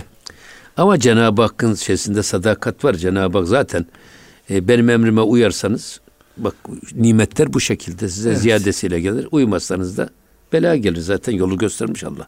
[0.76, 2.94] Ama Cenab-ı Hakk'ın şeysinde sadakat var.
[2.94, 3.86] Cenab-ı Hak zaten
[4.50, 6.00] e, benim emrime uyarsanız
[6.36, 6.54] bak
[6.94, 8.38] nimetler bu şekilde size evet.
[8.38, 9.28] ziyadesiyle gelir.
[9.30, 10.08] Uymazsanız da
[10.52, 12.26] bela gelir zaten yolu göstermiş Allah.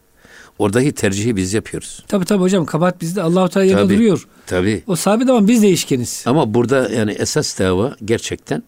[0.61, 2.03] Oradaki tercihi biz yapıyoruz.
[2.07, 4.27] Tabi tabi hocam kabahat bizde Allahu Teala yanında duruyor.
[4.45, 4.83] Tabi.
[4.87, 6.23] O sabit ama biz değişkeniz.
[6.25, 8.63] Ama burada yani esas dava gerçekten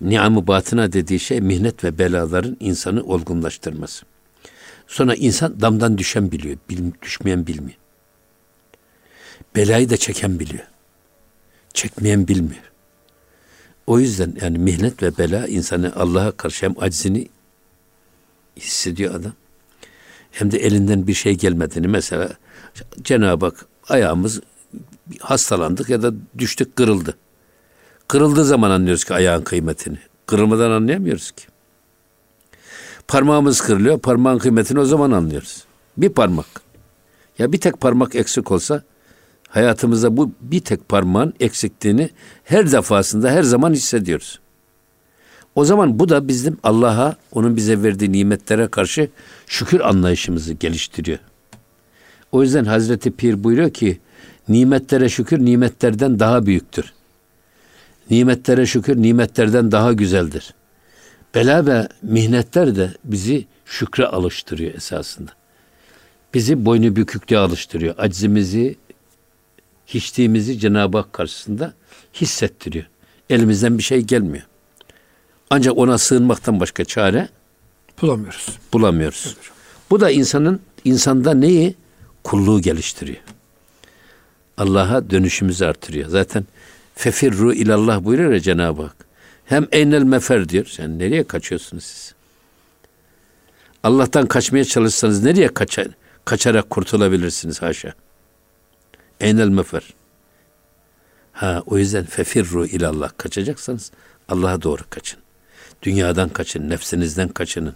[0.00, 4.04] niamı batına dediği şey mihnet ve belaların insanı olgunlaştırması.
[4.86, 7.78] Sonra insan damdan düşen biliyor, bil, düşmeyen bilmiyor.
[9.56, 10.64] Belayı da çeken biliyor.
[11.74, 12.72] Çekmeyen bilmiyor.
[13.86, 17.28] O yüzden yani mihnet ve bela insanı Allah'a karşı hem aczini
[18.56, 19.32] hissediyor adam
[20.38, 22.28] hem de elinden bir şey gelmediğini mesela
[23.02, 24.40] Cenab-ı Hak ayağımız
[25.20, 27.16] hastalandık ya da düştük kırıldı.
[28.08, 29.98] Kırıldığı zaman anlıyoruz ki ayağın kıymetini.
[30.26, 31.44] Kırılmadan anlayamıyoruz ki.
[33.08, 35.64] Parmağımız kırılıyor, parmağın kıymetini o zaman anlıyoruz.
[35.96, 36.46] Bir parmak.
[37.38, 38.82] Ya bir tek parmak eksik olsa
[39.48, 42.10] hayatımızda bu bir tek parmağın eksikliğini
[42.44, 44.40] her defasında her zaman hissediyoruz.
[45.56, 49.08] O zaman bu da bizim Allah'a, onun bize verdiği nimetlere karşı
[49.46, 51.18] şükür anlayışımızı geliştiriyor.
[52.32, 54.00] O yüzden Hazreti Pir buyuruyor ki,
[54.48, 56.92] nimetlere şükür nimetlerden daha büyüktür.
[58.10, 60.54] Nimetlere şükür nimetlerden daha güzeldir.
[61.34, 65.30] Bela ve mihnetler de bizi şükre alıştırıyor esasında.
[66.34, 67.94] Bizi boynu büküklüğe alıştırıyor.
[67.98, 68.76] Aczimizi,
[69.86, 71.74] hiçliğimizi Cenab-ı Hak karşısında
[72.14, 72.86] hissettiriyor.
[73.30, 74.44] Elimizden bir şey gelmiyor.
[75.50, 77.28] Ancak ona sığınmaktan başka çare
[78.02, 78.58] bulamıyoruz.
[78.72, 79.24] Bulamıyoruz.
[79.26, 79.50] Evet.
[79.90, 81.74] Bu da insanın insanda neyi?
[82.24, 83.20] Kulluğu geliştiriyor.
[84.58, 86.08] Allah'a dönüşümüzü artırıyor.
[86.08, 86.44] Zaten
[86.94, 88.96] fefirru ilallah buyuruyor ya Cenab-ı Hak.
[89.44, 90.74] Hem eynel mefer diyor.
[90.78, 92.14] Yani nereye kaçıyorsunuz siz?
[93.82, 95.88] Allah'tan kaçmaya çalışsanız nereye kaçar,
[96.24, 97.94] kaçarak kurtulabilirsiniz haşa?
[99.20, 99.94] Eynel mefer.
[101.32, 103.92] Ha o yüzden fefirru ilallah kaçacaksanız
[104.28, 105.25] Allah'a doğru kaçın.
[105.86, 107.74] Dünyadan kaçın, nefsinizden kaçının.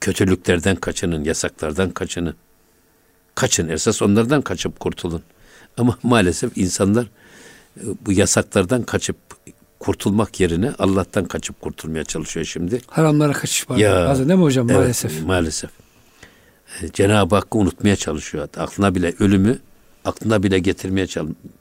[0.00, 2.34] Kötülüklerden kaçının, yasaklardan kaçının.
[3.34, 5.22] Kaçın, esas onlardan kaçıp kurtulun.
[5.76, 7.04] Ama maalesef insanlar
[7.76, 9.16] e, bu yasaklardan kaçıp
[9.78, 12.80] kurtulmak yerine Allah'tan kaçıp kurtulmaya çalışıyor şimdi.
[12.86, 13.76] Haramlara kaçış var.
[13.76, 15.22] Ya, Bazen değil mi hocam evet, maalesef?
[15.22, 15.70] Maalesef.
[16.82, 18.48] E, Cenab-ı Hakk'ı unutmaya çalışıyor.
[18.56, 19.58] Aklına bile ölümü
[20.04, 21.06] aklına bile getirmeye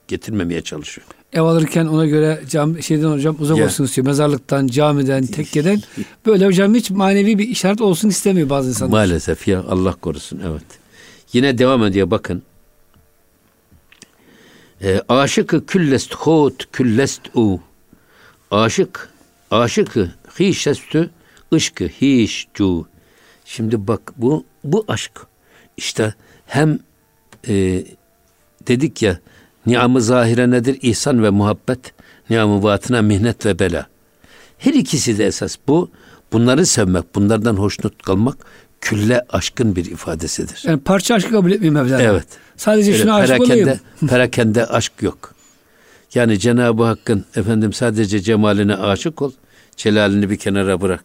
[0.07, 1.07] getirmemeye çalışıyor.
[1.33, 3.65] Ev alırken ona göre cam şeyden hocam uzak ya.
[3.65, 4.07] olsun istiyor.
[4.07, 5.81] Mezarlıktan, camiden, tekkeden.
[6.25, 8.91] Böyle hocam hiç manevi bir işaret olsun istemiyor bazı insanlar.
[8.91, 10.63] Maalesef ya Allah korusun evet.
[11.33, 12.43] Yine devam ediyor bakın.
[14.81, 17.59] E, aşıkı küllest hot küllest u.
[18.51, 19.09] Aşık,
[19.51, 21.09] aşıkı hişestü
[21.53, 22.87] ışkı hişcu.
[23.45, 25.11] Şimdi bak bu bu aşk.
[25.77, 26.13] İşte
[26.45, 26.79] hem
[27.47, 27.83] e,
[28.69, 29.19] dedik ya
[29.65, 30.77] niamı zahire nedir?
[30.81, 31.79] İhsan ve muhabbet.
[32.29, 33.87] Niamı batına mihnet ve bela.
[34.57, 35.89] Her ikisi de esas bu.
[36.33, 38.37] Bunları sevmek, bunlardan hoşnut kalmak
[38.81, 40.63] külle aşkın bir ifadesidir.
[40.65, 42.01] Yani parça aşkı kabul etmeyeyim Mevlana.
[42.01, 42.27] Evet.
[42.57, 43.79] Sadece Öyle şuna aşık perakende, olayım.
[44.09, 45.35] perakende aşk yok.
[46.13, 49.31] Yani Cenab-ı Hakk'ın efendim sadece cemaline aşık ol,
[49.77, 51.03] celalini bir kenara bırak.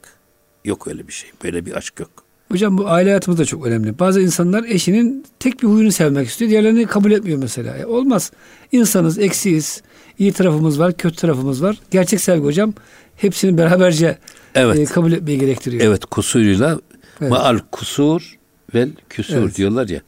[0.64, 1.30] Yok öyle bir şey.
[1.44, 2.23] Böyle bir aşk yok.
[2.54, 3.98] Hocam bu aile hayatımız da çok önemli.
[3.98, 6.50] Bazı insanlar eşinin tek bir huyunu sevmek istiyor.
[6.50, 7.76] Diğerlerini kabul etmiyor mesela.
[7.76, 8.32] E, olmaz.
[8.72, 9.82] İnsanız, eksiyiz.
[10.18, 11.78] İyi tarafımız var, kötü tarafımız var.
[11.90, 12.74] Gerçek sevgi hocam
[13.16, 14.18] hepsini beraberce
[14.54, 14.78] evet.
[14.78, 15.84] e, kabul etmeyi gerektiriyor.
[15.84, 16.80] Evet kusuruyla
[17.20, 17.30] evet.
[17.30, 18.38] maal kusur
[18.74, 19.56] vel küsur evet.
[19.56, 20.00] diyorlar ya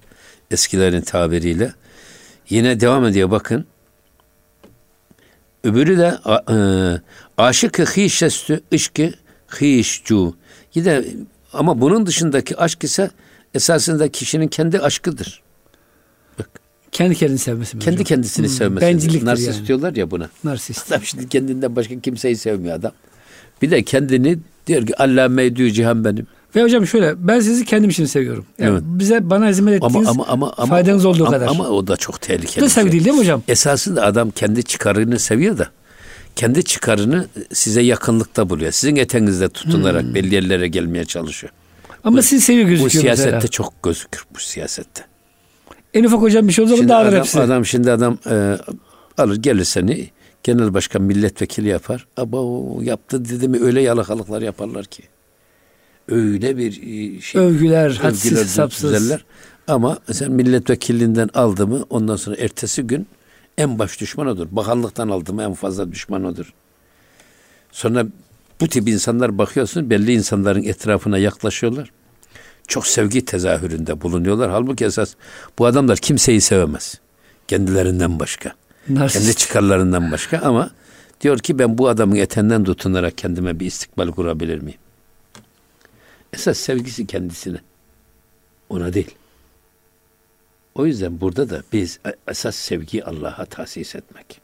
[0.51, 1.73] eskilerin tabiriyle.
[2.51, 3.67] Yine devam ediyor bakın.
[5.65, 6.15] Öbürü de
[6.51, 6.57] e,
[7.39, 9.13] aşık-ı hişestü ışkı
[9.61, 10.35] hişcu.
[10.75, 11.05] Yine
[11.57, 13.11] ama bunun dışındaki aşk ise
[13.55, 15.43] esasında kişinin kendi aşkıdır.
[16.39, 16.49] Bak.
[16.93, 18.05] Kendi kendini sevmesi mi Kendi hocam?
[18.05, 18.55] kendisini hmm.
[18.55, 18.87] sevmesi.
[18.87, 19.67] Bencilliktir Narsist yani.
[19.67, 20.29] diyorlar ya buna.
[20.45, 20.93] Narsist.
[20.93, 22.93] Adam şimdi kendinden başka kimseyi sevmiyor adam.
[23.63, 26.27] Bir de kendini diyor ki Allah meydü cihan benim.
[26.57, 28.47] Ve hocam şöyle ben sizi kendim için seviyorum.
[28.59, 28.83] Yani evet.
[28.85, 31.47] Bize bana hizmet ettiğiniz ama, ama, ama, faydanız olduğu ama, kadar.
[31.47, 32.61] Ama o da çok tehlikeli.
[32.61, 32.93] Bu da sevgi şey.
[32.93, 33.43] değil değil mi hocam?
[33.49, 35.69] Esasında adam kendi çıkarını seviyor da
[36.37, 38.73] kendi çıkarını size yakınlıkta buluyor.
[38.73, 40.15] Sizin etenizde tutunarak hmm.
[40.15, 41.53] belli yerlere gelmeye çalışıyor.
[42.05, 43.51] Ama bu, sizi seviyor gözüküyor Bu siyasette mesela.
[43.51, 45.05] çok gözükür bu siyasette.
[45.95, 47.41] En ufak hocam bir şey olsa dağılır adam, hepsi.
[47.41, 48.57] Adam şimdi adam e,
[49.19, 50.11] alır gelir seni
[50.43, 52.07] genel başkan milletvekili yapar.
[52.17, 55.03] Ama o yaptı dedi mi öyle yalakalıklar yaparlar ki.
[56.09, 57.41] Öyle bir e, şey.
[57.41, 59.13] Övgüler, hadsiz, hesapsız.
[59.69, 63.07] Ama sen milletvekilliğinden aldı mı ondan sonra ertesi gün
[63.59, 64.47] en baş düşman odur.
[64.51, 66.55] Bakanlıktan aldı mı en fazla düşman odur.
[67.73, 68.07] Sonra
[68.61, 71.91] bu tip insanlar bakıyorsun belli insanların etrafına yaklaşıyorlar.
[72.69, 74.51] Çok sevgi tezahüründe bulunuyorlar.
[74.51, 75.15] Halbuki esas
[75.59, 77.01] bu adamlar kimseyi sevemez.
[77.49, 78.53] Kendilerinden başka.
[78.89, 79.25] Narsist.
[79.25, 80.71] Kendi çıkarlarından başka ama
[81.21, 84.79] diyor ki ben bu adamın etenden tutunarak kendime bir istikbal kurabilir miyim?
[86.33, 87.59] Esas sevgisi kendisine.
[88.69, 89.15] Ona değil.
[90.77, 94.41] O yüzden burada da biz esas sevgi Allah'a tahsis etmek.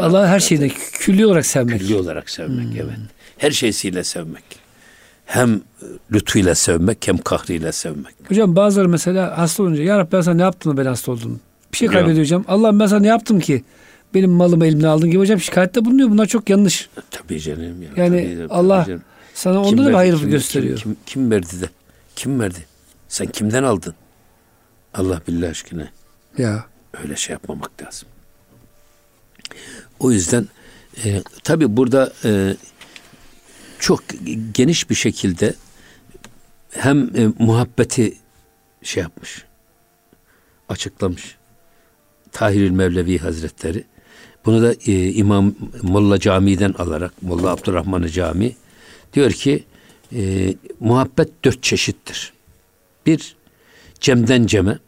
[0.00, 1.80] Allah'ı her şeyde külli olarak sevmek.
[1.80, 2.76] Külli olarak sevmek hmm.
[2.76, 2.98] evet.
[3.38, 4.44] Her şeysiyle sevmek.
[5.26, 5.60] Hem
[6.12, 8.14] lütfuyla sevmek hem kahriyle sevmek.
[8.28, 11.40] Hocam bazıları mesela hasta olunca ya Rabbi ben sana ne yaptım da ben hasta oldum.
[11.72, 12.44] Bir şey kaybediyor hocam.
[12.48, 13.64] Allah'ım ben sana ne yaptım ki?
[14.14, 16.10] Benim malımı elimden aldın gibi hocam şikayette bulunuyor.
[16.10, 16.88] Bunlar çok yanlış.
[17.10, 17.82] Tabii canım.
[17.82, 19.02] Ya, yani tabii, Allah tabii canım.
[19.34, 20.78] sana onda da bir hayır kim, gösteriyor.
[20.78, 21.66] Kim, kim, kim verdi de?
[22.16, 22.58] Kim verdi?
[23.08, 23.94] Sen kimden aldın?
[24.96, 25.88] Allah billah aşkına.
[26.38, 26.66] Ya.
[27.02, 28.08] Öyle şey yapmamak lazım.
[29.98, 30.48] O yüzden
[31.04, 32.56] e, tabi burada e,
[33.78, 34.02] çok
[34.54, 35.54] geniş bir şekilde
[36.70, 38.16] hem e, muhabbeti
[38.82, 39.44] şey yapmış,
[40.68, 41.36] açıklamış.
[42.32, 43.84] Tahirül Mevlevi Hazretleri.
[44.44, 48.56] Bunu da e, İmam Molla Camii'den alarak, Molla Abdurrahman Cami
[49.12, 49.64] diyor ki
[50.12, 52.32] e, muhabbet dört çeşittir.
[53.06, 53.36] Bir,
[54.00, 54.78] cemden ceme,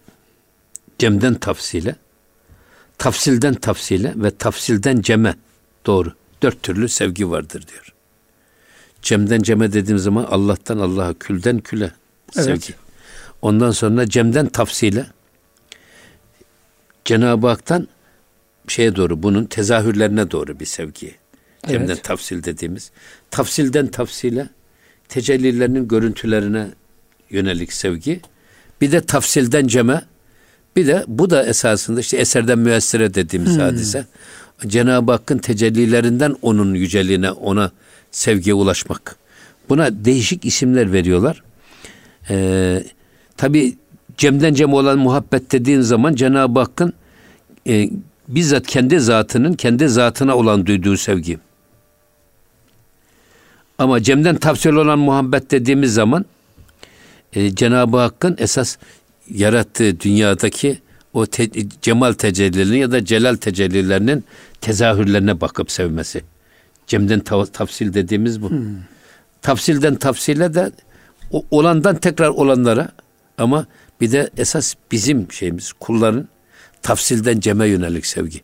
[0.99, 1.97] cemden tafsile,
[2.99, 5.35] tafsilden tafsile ve tafsilden ceme
[5.87, 6.13] doğru.
[6.43, 7.95] Dört türlü sevgi vardır diyor.
[9.03, 11.93] Cemden ceme dediğim zaman Allah'tan Allah'a, külden küle
[12.33, 12.51] sevgi.
[12.51, 12.75] Evet.
[13.43, 15.07] Ondan sonra cemden tafsile
[17.05, 17.89] Cenab-ı Hak'tan
[18.69, 21.15] şeye doğru bunun tezahürlerine doğru bir sevgi.
[21.69, 22.05] Cemden evet.
[22.05, 22.91] tafsil dediğimiz.
[23.31, 24.49] Tafsilden tafsile
[25.09, 26.69] tecellilerinin görüntülerine
[27.31, 28.21] yönelik sevgi.
[28.81, 30.05] Bir de tafsilden ceme
[30.79, 33.61] bir de bu da esasında işte eserden müessire dediğimiz hmm.
[33.61, 34.07] hadise.
[34.67, 37.71] Cenab-ı Hakk'ın tecellilerinden onun yüceliğine, ona
[38.11, 39.17] sevgiye ulaşmak.
[39.69, 41.43] Buna değişik isimler veriyorlar.
[42.31, 42.85] Ee,
[43.37, 43.77] Tabi
[44.17, 46.93] cemden cem olan muhabbet dediğin zaman Cenab-ı Hakk'ın
[47.67, 47.91] e,
[48.29, 51.38] bizzat kendi zatının kendi zatına olan duyduğu sevgi.
[53.79, 56.25] Ama cemden tavsiye olan muhabbet dediğimiz zaman
[57.33, 58.77] e, Cenab-ı Hakk'ın esas
[59.31, 60.79] yarattığı dünyadaki
[61.12, 61.49] o te,
[61.83, 64.25] cemal tecellilerinin ya da celal tecellilerinin
[64.61, 66.23] tezahürlerine bakıp sevmesi.
[66.87, 67.21] Cemden
[67.53, 68.51] tafsil dediğimiz bu.
[68.51, 68.77] Hmm.
[69.43, 70.73] Tafsilden tafsile de
[71.51, 72.93] olandan tekrar olanlara
[73.38, 73.67] ama
[74.01, 76.29] bir de esas bizim şeyimiz kulların
[76.83, 78.41] tafsilden ceme yönelik sevgi.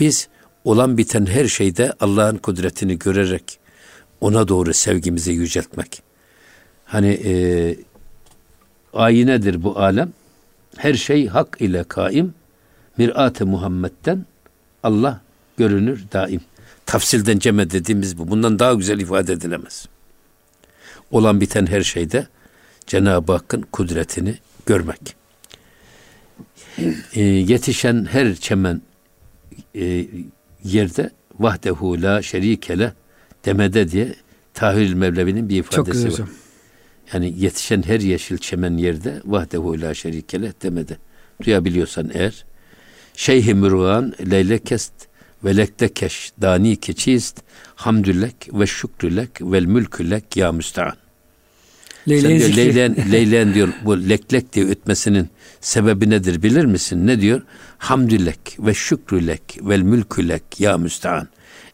[0.00, 0.28] Biz
[0.64, 3.58] olan biten her şeyde Allah'ın kudretini görerek
[4.20, 6.02] ona doğru sevgimizi yüceltmek.
[6.84, 7.76] Hani e,
[8.94, 10.12] ayinedir bu alem.
[10.76, 12.34] Her şey hak ile kaim.
[12.98, 14.26] Mirat-ı Muhammed'den
[14.82, 15.20] Allah
[15.56, 16.40] görünür daim.
[16.86, 18.28] Tafsilden ceme dediğimiz bu.
[18.28, 19.88] Bundan daha güzel ifade edilemez.
[21.10, 22.26] Olan biten her şeyde
[22.86, 25.16] Cenab-ı Hakk'ın kudretini görmek.
[27.14, 28.82] E, yetişen her çemen
[29.74, 30.06] e,
[30.64, 32.92] yerde vahdehu la şerikele
[33.44, 34.14] demede diye
[34.54, 36.12] Tahir Mevlevi'nin bir ifadesi Çok güzel var.
[36.12, 36.28] Hocam.
[37.12, 40.96] Yani yetişen her yeşil çemen yerde vahdehu la şerikele demede.
[41.44, 42.44] Duyabiliyorsan eğer
[43.16, 44.92] Şeyh-i Mürgan leylekest
[45.44, 47.42] ve lektekeş dani keçist
[47.74, 50.94] hamdülek ve şükrülek vel mülkülek ya müstean.
[52.08, 55.28] Leyleğin, diyor, leyleğin, leyleğin diyor bu leklek diye ötmesinin
[55.60, 57.06] sebebi nedir bilir misin?
[57.06, 57.42] Ne diyor?
[57.78, 61.28] Hamdülek ve şükrülek vel mülkülek ya müstean.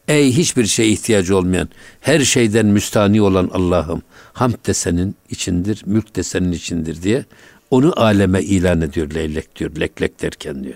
[0.07, 1.69] Ey hiçbir şey ihtiyacı olmayan,
[2.01, 4.01] her şeyden müstani olan Allah'ım,
[4.33, 7.25] hamd de senin içindir, mülk de senin içindir diye
[7.71, 10.75] onu aleme ilan ediyor leylek diyor, leklek derken diyor.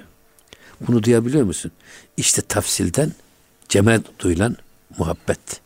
[0.81, 1.71] Bunu duyabiliyor musun?
[2.17, 3.11] İşte tafsilden
[3.69, 4.55] ceme duyulan
[4.97, 5.61] muhabbet.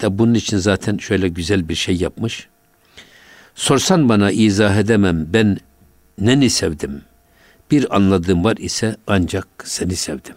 [0.00, 2.48] Da bunun için zaten şöyle güzel bir şey yapmış.
[3.54, 5.58] Sorsan bana izah edemem ben
[6.18, 7.02] neni sevdim.
[7.70, 10.34] Bir anladığım var ise ancak seni sevdim.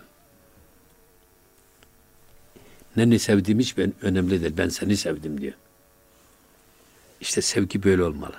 [2.95, 4.54] Neni sevdiğim hiç ben önemli değil.
[4.58, 5.54] Ben seni sevdim diyor.
[7.21, 8.36] İşte sevgi böyle olmalı.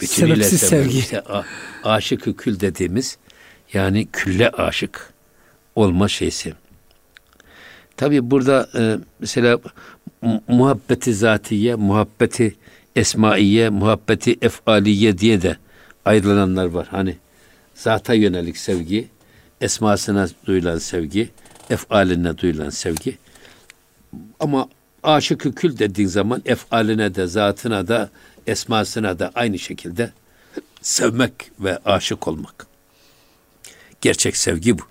[0.00, 0.98] Bütünüyle sevgi.
[0.98, 1.22] İşte
[1.84, 3.18] aşık kül dediğimiz
[3.72, 5.12] yani külle aşık
[5.74, 6.54] olma şeysi.
[7.96, 9.58] Tabi burada e, mesela
[10.48, 12.54] muhabbeti zatiye, muhabbeti
[12.96, 15.56] esmaiye, muhabbeti efaliye diye de
[16.04, 16.86] ayrılanlar var.
[16.90, 17.16] Hani
[17.74, 19.08] zata yönelik sevgi,
[19.60, 21.30] esmasına duyulan sevgi,
[21.70, 23.18] efaline duyulan sevgi.
[24.40, 24.68] Ama
[25.02, 28.10] aşık kül dediğin zaman efaline de, zatına da,
[28.46, 30.12] esmasına da aynı şekilde
[30.82, 32.66] sevmek ve aşık olmak.
[34.00, 34.82] Gerçek sevgi bu.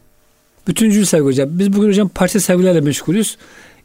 [0.68, 1.50] Bütüncül sevgi hocam.
[1.52, 3.38] Biz bugün hocam parça sevgilerle meşgulüz.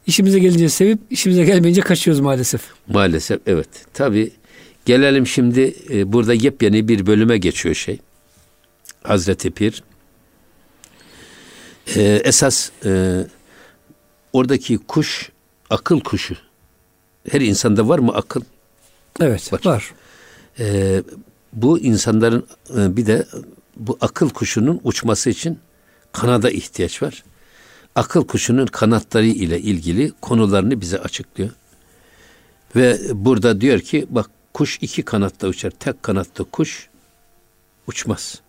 [0.06, 2.62] İşimize gelince sevip işimize gelmeyince kaçıyoruz maalesef.
[2.88, 3.68] Maalesef evet.
[3.94, 4.32] Tabi
[4.84, 7.98] gelelim şimdi e, burada yepyeni bir bölüme geçiyor şey.
[9.02, 9.82] Hazreti Pir.
[11.96, 13.22] E, esas e,
[14.38, 15.32] oradaki kuş
[15.70, 16.36] akıl kuşu.
[17.30, 18.40] Her insanda var mı akıl?
[19.20, 19.60] Evet var.
[19.64, 19.94] var.
[20.58, 21.02] E,
[21.52, 22.46] bu insanların
[22.76, 23.26] e, bir de
[23.76, 25.58] bu akıl kuşunun uçması için
[26.12, 27.24] kanada ihtiyaç var.
[27.94, 31.50] Akıl kuşunun kanatları ile ilgili konularını bize açıklıyor.
[32.76, 35.70] Ve burada diyor ki bak kuş iki kanatta uçar.
[35.70, 36.88] Tek kanatlı kuş
[37.86, 38.40] uçmaz.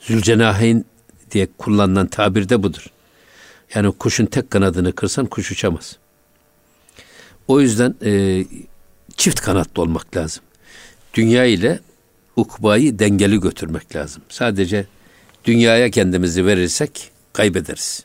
[0.00, 0.84] Zülcenaheyn
[1.30, 2.86] diye kullanılan tabir de budur.
[3.74, 5.96] Yani kuşun tek kanadını kırsan kuş uçamaz.
[7.48, 8.44] O yüzden e,
[9.16, 10.42] çift kanatlı olmak lazım.
[11.14, 11.80] Dünya ile
[12.36, 14.22] ukbayı dengeli götürmek lazım.
[14.28, 14.86] Sadece
[15.44, 18.04] dünyaya kendimizi verirsek kaybederiz.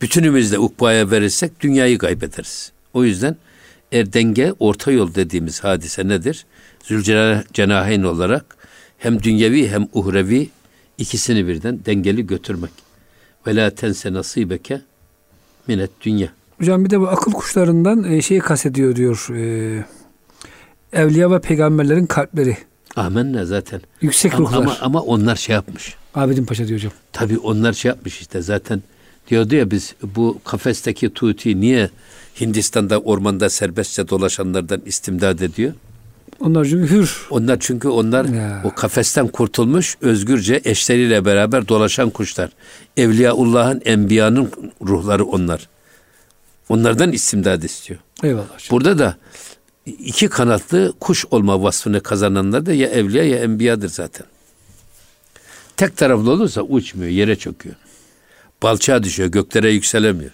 [0.00, 2.72] Bütünümüzle ukbaya verirsek dünyayı kaybederiz.
[2.92, 3.36] O yüzden
[3.92, 6.46] er denge orta yol dediğimiz hadise nedir?
[6.82, 8.56] Zülcenaheyn olarak
[8.98, 10.48] hem dünyevi hem uhrevi
[10.98, 12.83] ikisini birden dengeli götürmek.
[13.46, 14.80] Ve la tense nasibeke
[15.68, 16.28] minet dünya.
[16.58, 19.28] Hocam bir de bu akıl kuşlarından e, şeyi kastediyor diyor.
[19.30, 19.84] E,
[20.92, 22.56] evliya ve peygamberlerin kalpleri.
[22.96, 23.80] Amenna zaten.
[24.00, 24.58] Yüksek ruhlar.
[24.58, 25.94] Ama, ama onlar şey yapmış.
[26.14, 26.92] Abidin Paşa diyor hocam.
[27.12, 28.82] Tabii onlar şey yapmış işte zaten
[29.30, 31.90] diyordu ya biz bu kafesteki tuti niye
[32.40, 35.72] Hindistan'da ormanda serbestçe dolaşanlardan istimdad ediyor?
[36.40, 37.26] Onlar çünkü hür.
[37.30, 38.62] Onlar çünkü onlar ya.
[38.64, 42.50] o kafesten kurtulmuş özgürce eşleriyle beraber dolaşan kuşlar.
[42.96, 44.50] Evliyaullah'ın, enbiyanın
[44.82, 45.68] ruhları onlar.
[46.68, 48.00] Onlardan istimdad istiyor.
[48.22, 48.70] Eyvallah.
[48.70, 49.16] Burada da
[49.86, 54.26] iki kanatlı kuş olma vasfını kazananlar da ya evliya ya enbiyadır zaten.
[55.76, 57.76] Tek taraflı olursa uçmuyor, yere çöküyor.
[58.62, 60.30] Balçağa düşüyor, göklere yükselemiyor.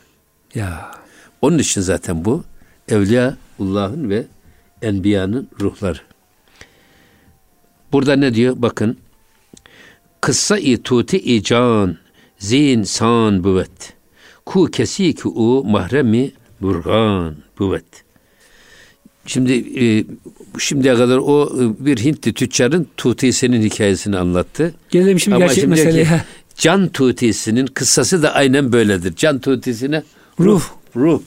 [0.54, 0.90] Ya.
[1.42, 2.44] Onun için zaten bu
[2.88, 4.24] Evliyaullah'ın ve
[4.82, 5.98] Enbiya'nın ruhları.
[7.92, 8.54] Burada ne diyor?
[8.56, 8.96] Bakın.
[10.20, 11.96] Kıssa-i tuti-i can
[12.38, 13.92] zin san büvet.
[14.46, 18.04] Ku kesi ki u mahremi burgan büvet.
[19.26, 20.04] Şimdi e,
[20.58, 24.74] şimdiye kadar o e, bir Hintli tüccarın Tutise'nin hikayesini anlattı.
[24.90, 26.22] Gelelim şimdi Ama gerçek meseleye.
[26.56, 29.16] Can tutisinin kıssası da aynen böyledir.
[29.16, 30.02] Can tutisine
[30.40, 30.62] ruh,
[30.96, 31.22] ruh,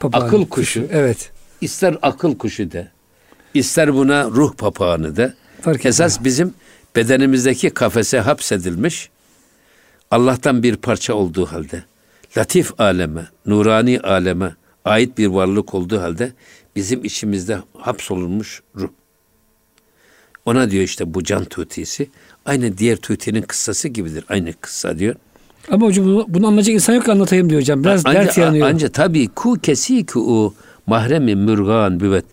[0.00, 0.48] Papağan akıl kuşu.
[0.80, 0.86] kuşu.
[0.92, 1.30] Evet.
[1.60, 2.88] İster akıl kuşu de,
[3.58, 5.34] ister buna ruh papağanı de.
[5.62, 6.24] Fark Esas etmiyor.
[6.24, 6.54] bizim
[6.96, 9.10] bedenimizdeki kafese hapsedilmiş
[10.10, 11.84] Allah'tan bir parça olduğu halde,
[12.38, 14.54] latif aleme, nurani aleme
[14.84, 16.32] ait bir varlık olduğu halde
[16.76, 18.88] bizim içimizde hapsolunmuş ruh.
[20.46, 22.10] Ona diyor işte bu can tutisi.
[22.44, 24.24] Aynı diğer tutinin kıssası gibidir.
[24.28, 25.14] Aynı kıssa diyor.
[25.70, 27.84] Ama hocam bunu, bunu anlayacak insan yok anlatayım diyor hocam.
[27.84, 28.68] Biraz anca, dert yanıyor.
[28.68, 30.54] Anca tabii ku kesi o
[30.86, 32.24] mahremi mürgan büvet.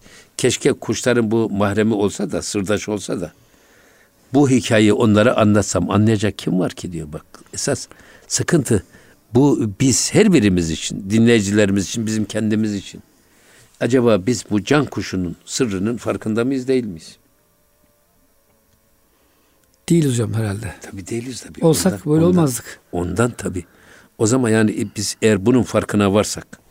[0.43, 3.31] Keşke kuşların bu mahremi olsa da sırdaş olsa da
[4.33, 7.25] bu hikayeyi onlara anlatsam anlayacak kim var ki diyor bak.
[7.53, 7.87] Esas
[8.27, 8.83] sıkıntı
[9.33, 13.01] bu biz her birimiz için, dinleyicilerimiz için, bizim kendimiz için.
[13.79, 17.17] Acaba biz bu can kuşunun sırrının farkında mıyız değil miyiz?
[19.89, 20.73] Değiliz hocam herhalde.
[20.81, 21.65] Tabii değiliz tabii.
[21.65, 22.79] Olsak ondan, böyle ondan, olmazdık.
[22.91, 23.65] Ondan tabii.
[24.17, 26.62] O zaman yani biz eğer bunun farkına varsak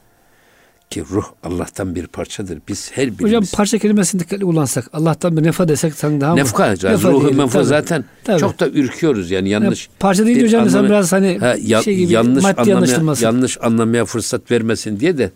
[0.93, 2.59] ki ruh Allah'tan bir parçadır.
[2.69, 3.23] Biz her birimiz...
[3.23, 6.73] Hocam parça kelimesini dikkatli kullansak, Allah'tan bir nefa desek sanki daha nefka, mı?
[6.73, 8.41] Nefka, ruhu menfa zaten tabii.
[8.41, 9.89] çok da ürküyoruz yani yanlış.
[9.89, 14.05] Yani parça deyince hocam anlamaya, biraz hani ha, ya, şey gibi yanlış anlamaya, yanlış anlamaya
[14.05, 15.31] fırsat vermesin diye de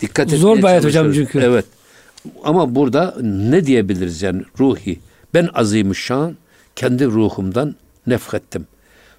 [0.00, 1.38] dikkat etmeye Zor bir ayet hocam çünkü.
[1.38, 1.64] Evet.
[2.44, 4.98] Ama burada ne diyebiliriz yani ruhi.
[5.34, 6.36] Ben azimüşşan
[6.76, 7.74] kendi ruhumdan
[8.06, 8.66] nefrettim.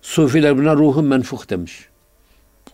[0.02, 1.88] Sufiler buna ruhum menfuh demiş.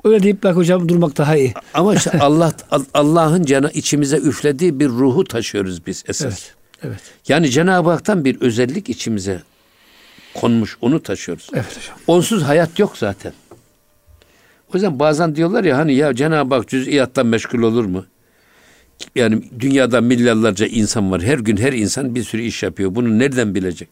[0.04, 1.54] Öyle deyip bak hocam durmak daha iyi.
[1.74, 2.54] Ama işte Allah
[2.94, 6.26] Allah'ın cana içimize üflediği bir ruhu taşıyoruz biz esas.
[6.26, 6.56] Evet.
[6.84, 7.02] Evet.
[7.28, 9.42] Yani Cenab-ı Hak'tan bir özellik içimize
[10.34, 11.50] konmuş, onu taşıyoruz.
[11.54, 11.98] Evet hocam.
[12.08, 13.34] Onsuz hayat yok zaten.
[14.70, 18.06] O yüzden bazen diyorlar ya hani ya Cenab-ı Hak cüz'iyattan meşgul olur mu?
[19.16, 21.22] Yani dünyada milyarlarca insan var.
[21.22, 22.96] Her gün her insan bir sürü iş yapıyor.
[22.96, 23.90] Bunu nereden bilecek?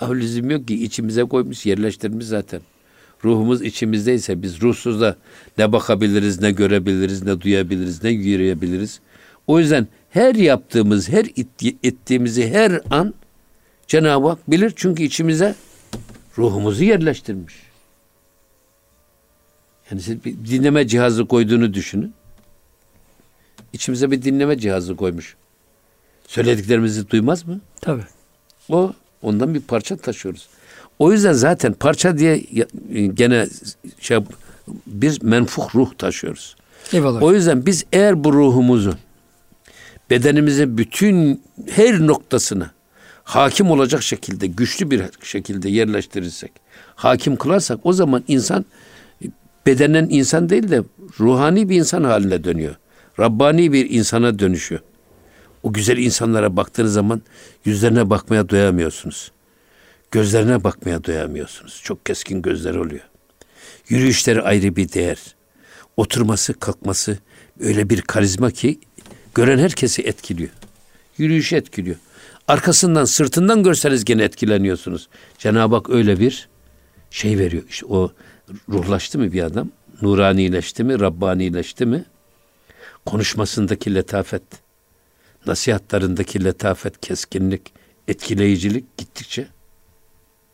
[0.00, 2.60] Ya lüzum yok ki içimize koymuş, yerleştirmiş zaten.
[3.24, 5.16] Ruhumuz içimizdeyse biz ruhsuz da
[5.58, 9.00] ne bakabiliriz, ne görebiliriz, ne duyabiliriz, ne yürüyebiliriz.
[9.46, 11.26] O yüzden her yaptığımız, her
[11.82, 13.14] ettiğimizi her an
[13.86, 14.72] Cenab-ı Hak bilir.
[14.76, 15.54] Çünkü içimize
[16.38, 17.54] ruhumuzu yerleştirmiş.
[19.90, 22.14] Yani siz bir dinleme cihazı koyduğunu düşünün.
[23.72, 25.36] İçimize bir dinleme cihazı koymuş.
[26.26, 27.60] Söylediklerimizi duymaz mı?
[27.80, 28.04] Tabii.
[28.68, 28.92] O
[29.22, 30.48] ondan bir parça taşıyoruz.
[31.00, 32.44] O yüzden zaten parça diye
[33.14, 33.46] gene
[34.00, 34.18] şey
[34.86, 36.56] bir menfuh ruh taşıyoruz.
[36.92, 37.22] Eyvallah.
[37.22, 38.94] O yüzden biz eğer bu ruhumuzu
[40.10, 42.70] bedenimizin bütün her noktasına
[43.24, 46.52] hakim olacak şekilde, güçlü bir şekilde yerleştirirsek,
[46.94, 48.64] hakim kılarsak o zaman insan
[49.66, 50.82] bedenen insan değil de
[51.20, 52.74] ruhani bir insan haline dönüyor.
[53.18, 54.80] Rabbani bir insana dönüşüyor.
[55.62, 57.22] O güzel insanlara baktığınız zaman
[57.64, 59.32] yüzlerine bakmaya doyamıyorsunuz.
[60.10, 61.80] Gözlerine bakmaya doyamıyorsunuz.
[61.84, 63.10] Çok keskin gözler oluyor.
[63.88, 65.36] Yürüyüşleri ayrı bir değer.
[65.96, 67.18] Oturması, kalkması
[67.60, 68.80] öyle bir karizma ki
[69.34, 70.50] gören herkesi etkiliyor.
[71.18, 71.96] Yürüyüş etkiliyor.
[72.48, 75.08] Arkasından, sırtından görseniz gene etkileniyorsunuz.
[75.38, 76.48] Cenab-ı Hak öyle bir
[77.10, 77.62] şey veriyor.
[77.68, 78.12] İşte o
[78.68, 79.70] ruhlaştı mı bir adam?
[80.02, 81.00] Nuranileşti mi?
[81.00, 82.04] Rabbanileşti mi?
[83.06, 84.42] Konuşmasındaki letafet,
[85.46, 87.72] nasihatlarındaki letafet, keskinlik,
[88.08, 89.48] etkileyicilik gittikçe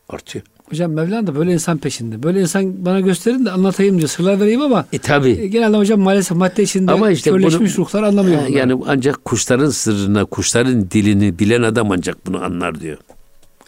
[0.09, 0.45] artıyor.
[0.71, 2.23] Hocam Mevlana da böyle insan peşinde.
[2.23, 4.09] Böyle insan bana gösterin de anlatayım diyor.
[4.09, 5.31] Sırlar vereyim ama e, tabii.
[5.31, 8.43] E, genelde hocam maalesef madde içinde ama işte körleşmiş bunu, ruhlar anlamıyor.
[8.43, 12.99] Yani, yani ancak kuşların sırrına, kuşların dilini bilen adam ancak bunu anlar diyor.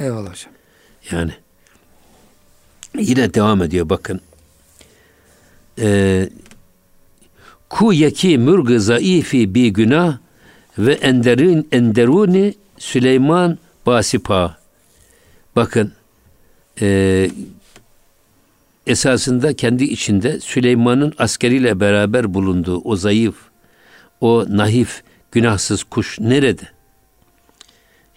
[0.01, 0.53] Eyvallah hocam.
[1.11, 1.32] Yani
[2.99, 4.20] yine devam ediyor bakın.
[5.80, 6.28] Ee,
[7.68, 10.18] ku yeki mürgı zaifi bi günah
[10.78, 14.59] ve enderin enderuni Süleyman basipa.
[15.57, 15.93] Bakın
[16.81, 17.31] e,
[18.87, 23.37] esasında kendi içinde Süleyman'ın askeriyle beraber bulunduğu o zayıf,
[24.20, 25.03] o nahif,
[25.33, 26.68] günahsız kuş nerede?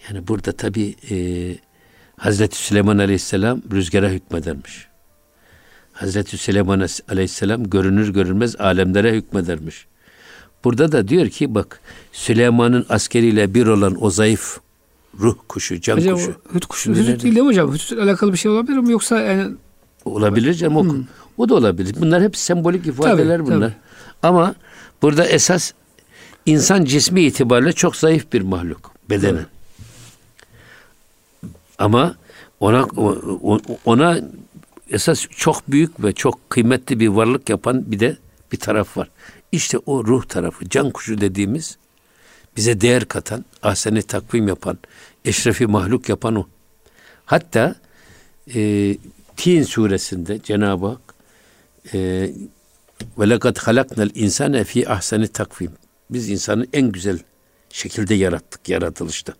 [0.08, 1.16] Yani burada tabi e,
[2.16, 4.86] Hazreti Süleyman Aleyhisselam rüzgara hükmedermiş.
[5.92, 9.86] Hazreti Süleyman Aleyhisselam görünür görünmez alemlere hükmedermiş.
[10.64, 11.80] Burada da diyor ki bak
[12.12, 14.60] Süleyman'ın askeriyle bir olan o zayıf
[15.20, 16.34] ruh kuşu, can Acaba kuşu.
[16.54, 16.94] Hüt kuşu.
[16.94, 17.74] Hüt değil mi hocam?
[17.74, 19.54] Hüt alakalı bir şey olabilir mi yoksa yani
[20.04, 21.04] olabilir canım o, hmm.
[21.38, 21.96] o da olabilir.
[22.00, 23.60] Bunlar hep sembolik ifadeler tabii, bunlar.
[23.60, 23.74] Tabii.
[24.22, 24.54] Ama
[25.02, 25.72] burada esas
[26.46, 29.46] insan cismi itibariyle çok zayıf bir mahluk bedenen.
[31.78, 32.16] Ama
[32.60, 32.86] ona
[33.84, 34.20] ona
[34.90, 38.16] esas çok büyük ve çok kıymetli bir varlık yapan bir de
[38.52, 39.08] bir taraf var.
[39.52, 41.78] İşte o ruh tarafı, can kuşu dediğimiz
[42.56, 44.78] bize değer katan, ahseni takvim yapan,
[45.24, 46.46] eşrefi mahluk yapan o.
[47.26, 47.74] Hatta
[48.54, 48.96] e,
[49.36, 51.00] Tin suresinde Cenab-ı Hak
[51.94, 52.30] e,
[53.18, 55.72] ve lekad halaknel insane fi ahseni takvim.
[56.10, 57.18] Biz insanı en güzel
[57.70, 59.34] şekilde yarattık yaratılışta.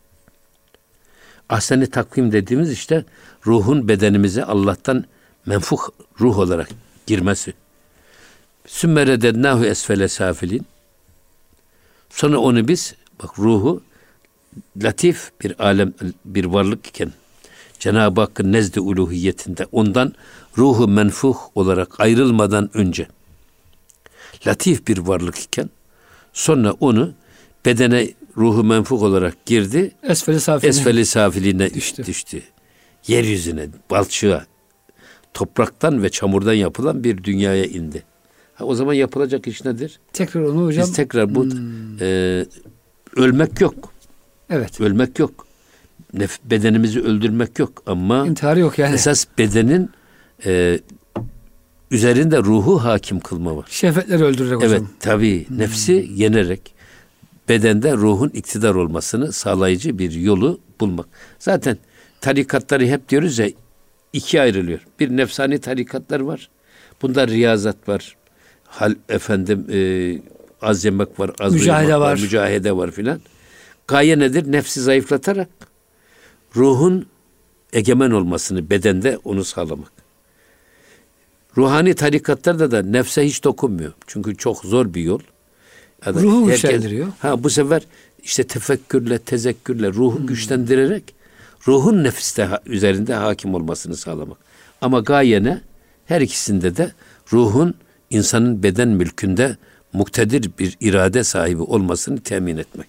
[1.49, 3.05] Ahseni takvim dediğimiz işte
[3.47, 5.05] ruhun bedenimize Allah'tan
[5.47, 5.89] menfuh
[6.21, 6.69] ruh olarak
[7.07, 7.53] girmesi.
[8.67, 10.67] Sümmeredednahu esfele safilin.
[12.11, 13.83] Sonra onu biz bak ruhu
[14.83, 15.95] latif bir alem
[16.25, 17.13] bir varlık iken
[17.79, 20.13] Cenab-ı Hakk'ın nezdi uluhiyetinde ondan
[20.59, 23.09] ruhu menfuh olarak ayrılmadan önce
[24.47, 25.71] latif bir varlık iken
[26.33, 27.13] sonra onu
[27.67, 29.93] bedene ruhu menfuh olarak girdi.
[30.03, 32.07] Esfeli safiline, esfeli safiline düştü.
[32.07, 32.43] düştü.
[33.07, 34.47] Yeryüzüne, balçığa,
[35.35, 38.03] topraktan ve çamurdan yapılan bir dünyaya indi.
[38.55, 40.01] Ha, o zaman yapılacak iş nedir?
[40.13, 40.87] Tekrar onu hocam.
[40.87, 42.03] Biz tekrar bu hmm.
[42.03, 42.45] e,
[43.17, 43.93] ölmek yok.
[44.51, 44.81] Evet.
[44.81, 45.47] Ölmek yok.
[46.15, 48.95] Nef, bedenimizi öldürmek yok ama intihar yok yani.
[48.95, 49.91] Esas bedenin
[50.45, 50.81] e,
[51.91, 53.67] üzerinde ruhu hakim kılma var.
[53.71, 54.71] Şehvetleri öldürerek hocam.
[54.71, 55.49] Evet tabii.
[55.49, 55.59] Hmm.
[55.59, 56.75] Nefsi yenerek
[57.49, 61.07] bedende ruhun iktidar olmasını sağlayıcı bir yolu bulmak.
[61.39, 61.79] Zaten
[62.21, 63.51] tarikatları hep diyoruz ya
[64.13, 64.81] iki ayrılıyor.
[65.01, 66.49] Bir nefsani tarikatlar var.
[67.03, 68.17] Bunda riyazat var.
[68.67, 69.79] Hal efendim e,
[70.63, 73.21] az yemek var, az mücahede var, var, mücahede var filan.
[73.89, 74.53] Gaye nedir?
[74.53, 75.49] Nefsi zayıflatarak
[76.57, 77.07] ruhun
[77.73, 79.93] egemen olmasını bedende onu sağlamak.
[81.57, 83.93] Ruhani tarikatlarda da nefse hiç dokunmuyor.
[84.07, 85.21] Çünkü çok zor bir yol.
[86.07, 87.09] Ya Ruhu herkes, güçlendiriyor.
[87.19, 87.83] Ha bu sefer
[88.23, 90.27] işte tefekkürle, tezekkürle ruhu hmm.
[90.27, 91.15] güçlendirerek
[91.69, 94.39] ruhun nefiste üzerinde hakim olmasını sağlamak.
[94.81, 95.61] Ama gaye ne?
[96.07, 96.93] Her ikisinde de
[97.33, 97.75] ruhun
[98.11, 99.57] insanın beden mülkünde
[99.93, 102.89] muktedir bir irade sahibi olmasını temin etmek.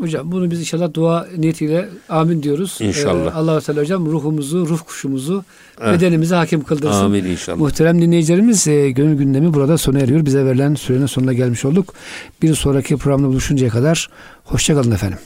[0.00, 2.78] Hocam bunu biz inşallah dua niyetiyle amin diyoruz.
[2.80, 3.32] İnşallah.
[3.32, 5.44] Ee, allah Teala hocam ruhumuzu, ruh kuşumuzu,
[5.80, 5.94] evet.
[5.94, 7.04] bedenimizi hakim kıldırsın.
[7.04, 7.58] Amin inşallah.
[7.58, 10.26] Muhterem dinleyicilerimiz e, gönül gündemi burada sona eriyor.
[10.26, 11.94] Bize verilen sürenin sonuna gelmiş olduk.
[12.42, 14.08] Bir sonraki programda buluşuncaya kadar
[14.44, 15.18] hoşçakalın efendim.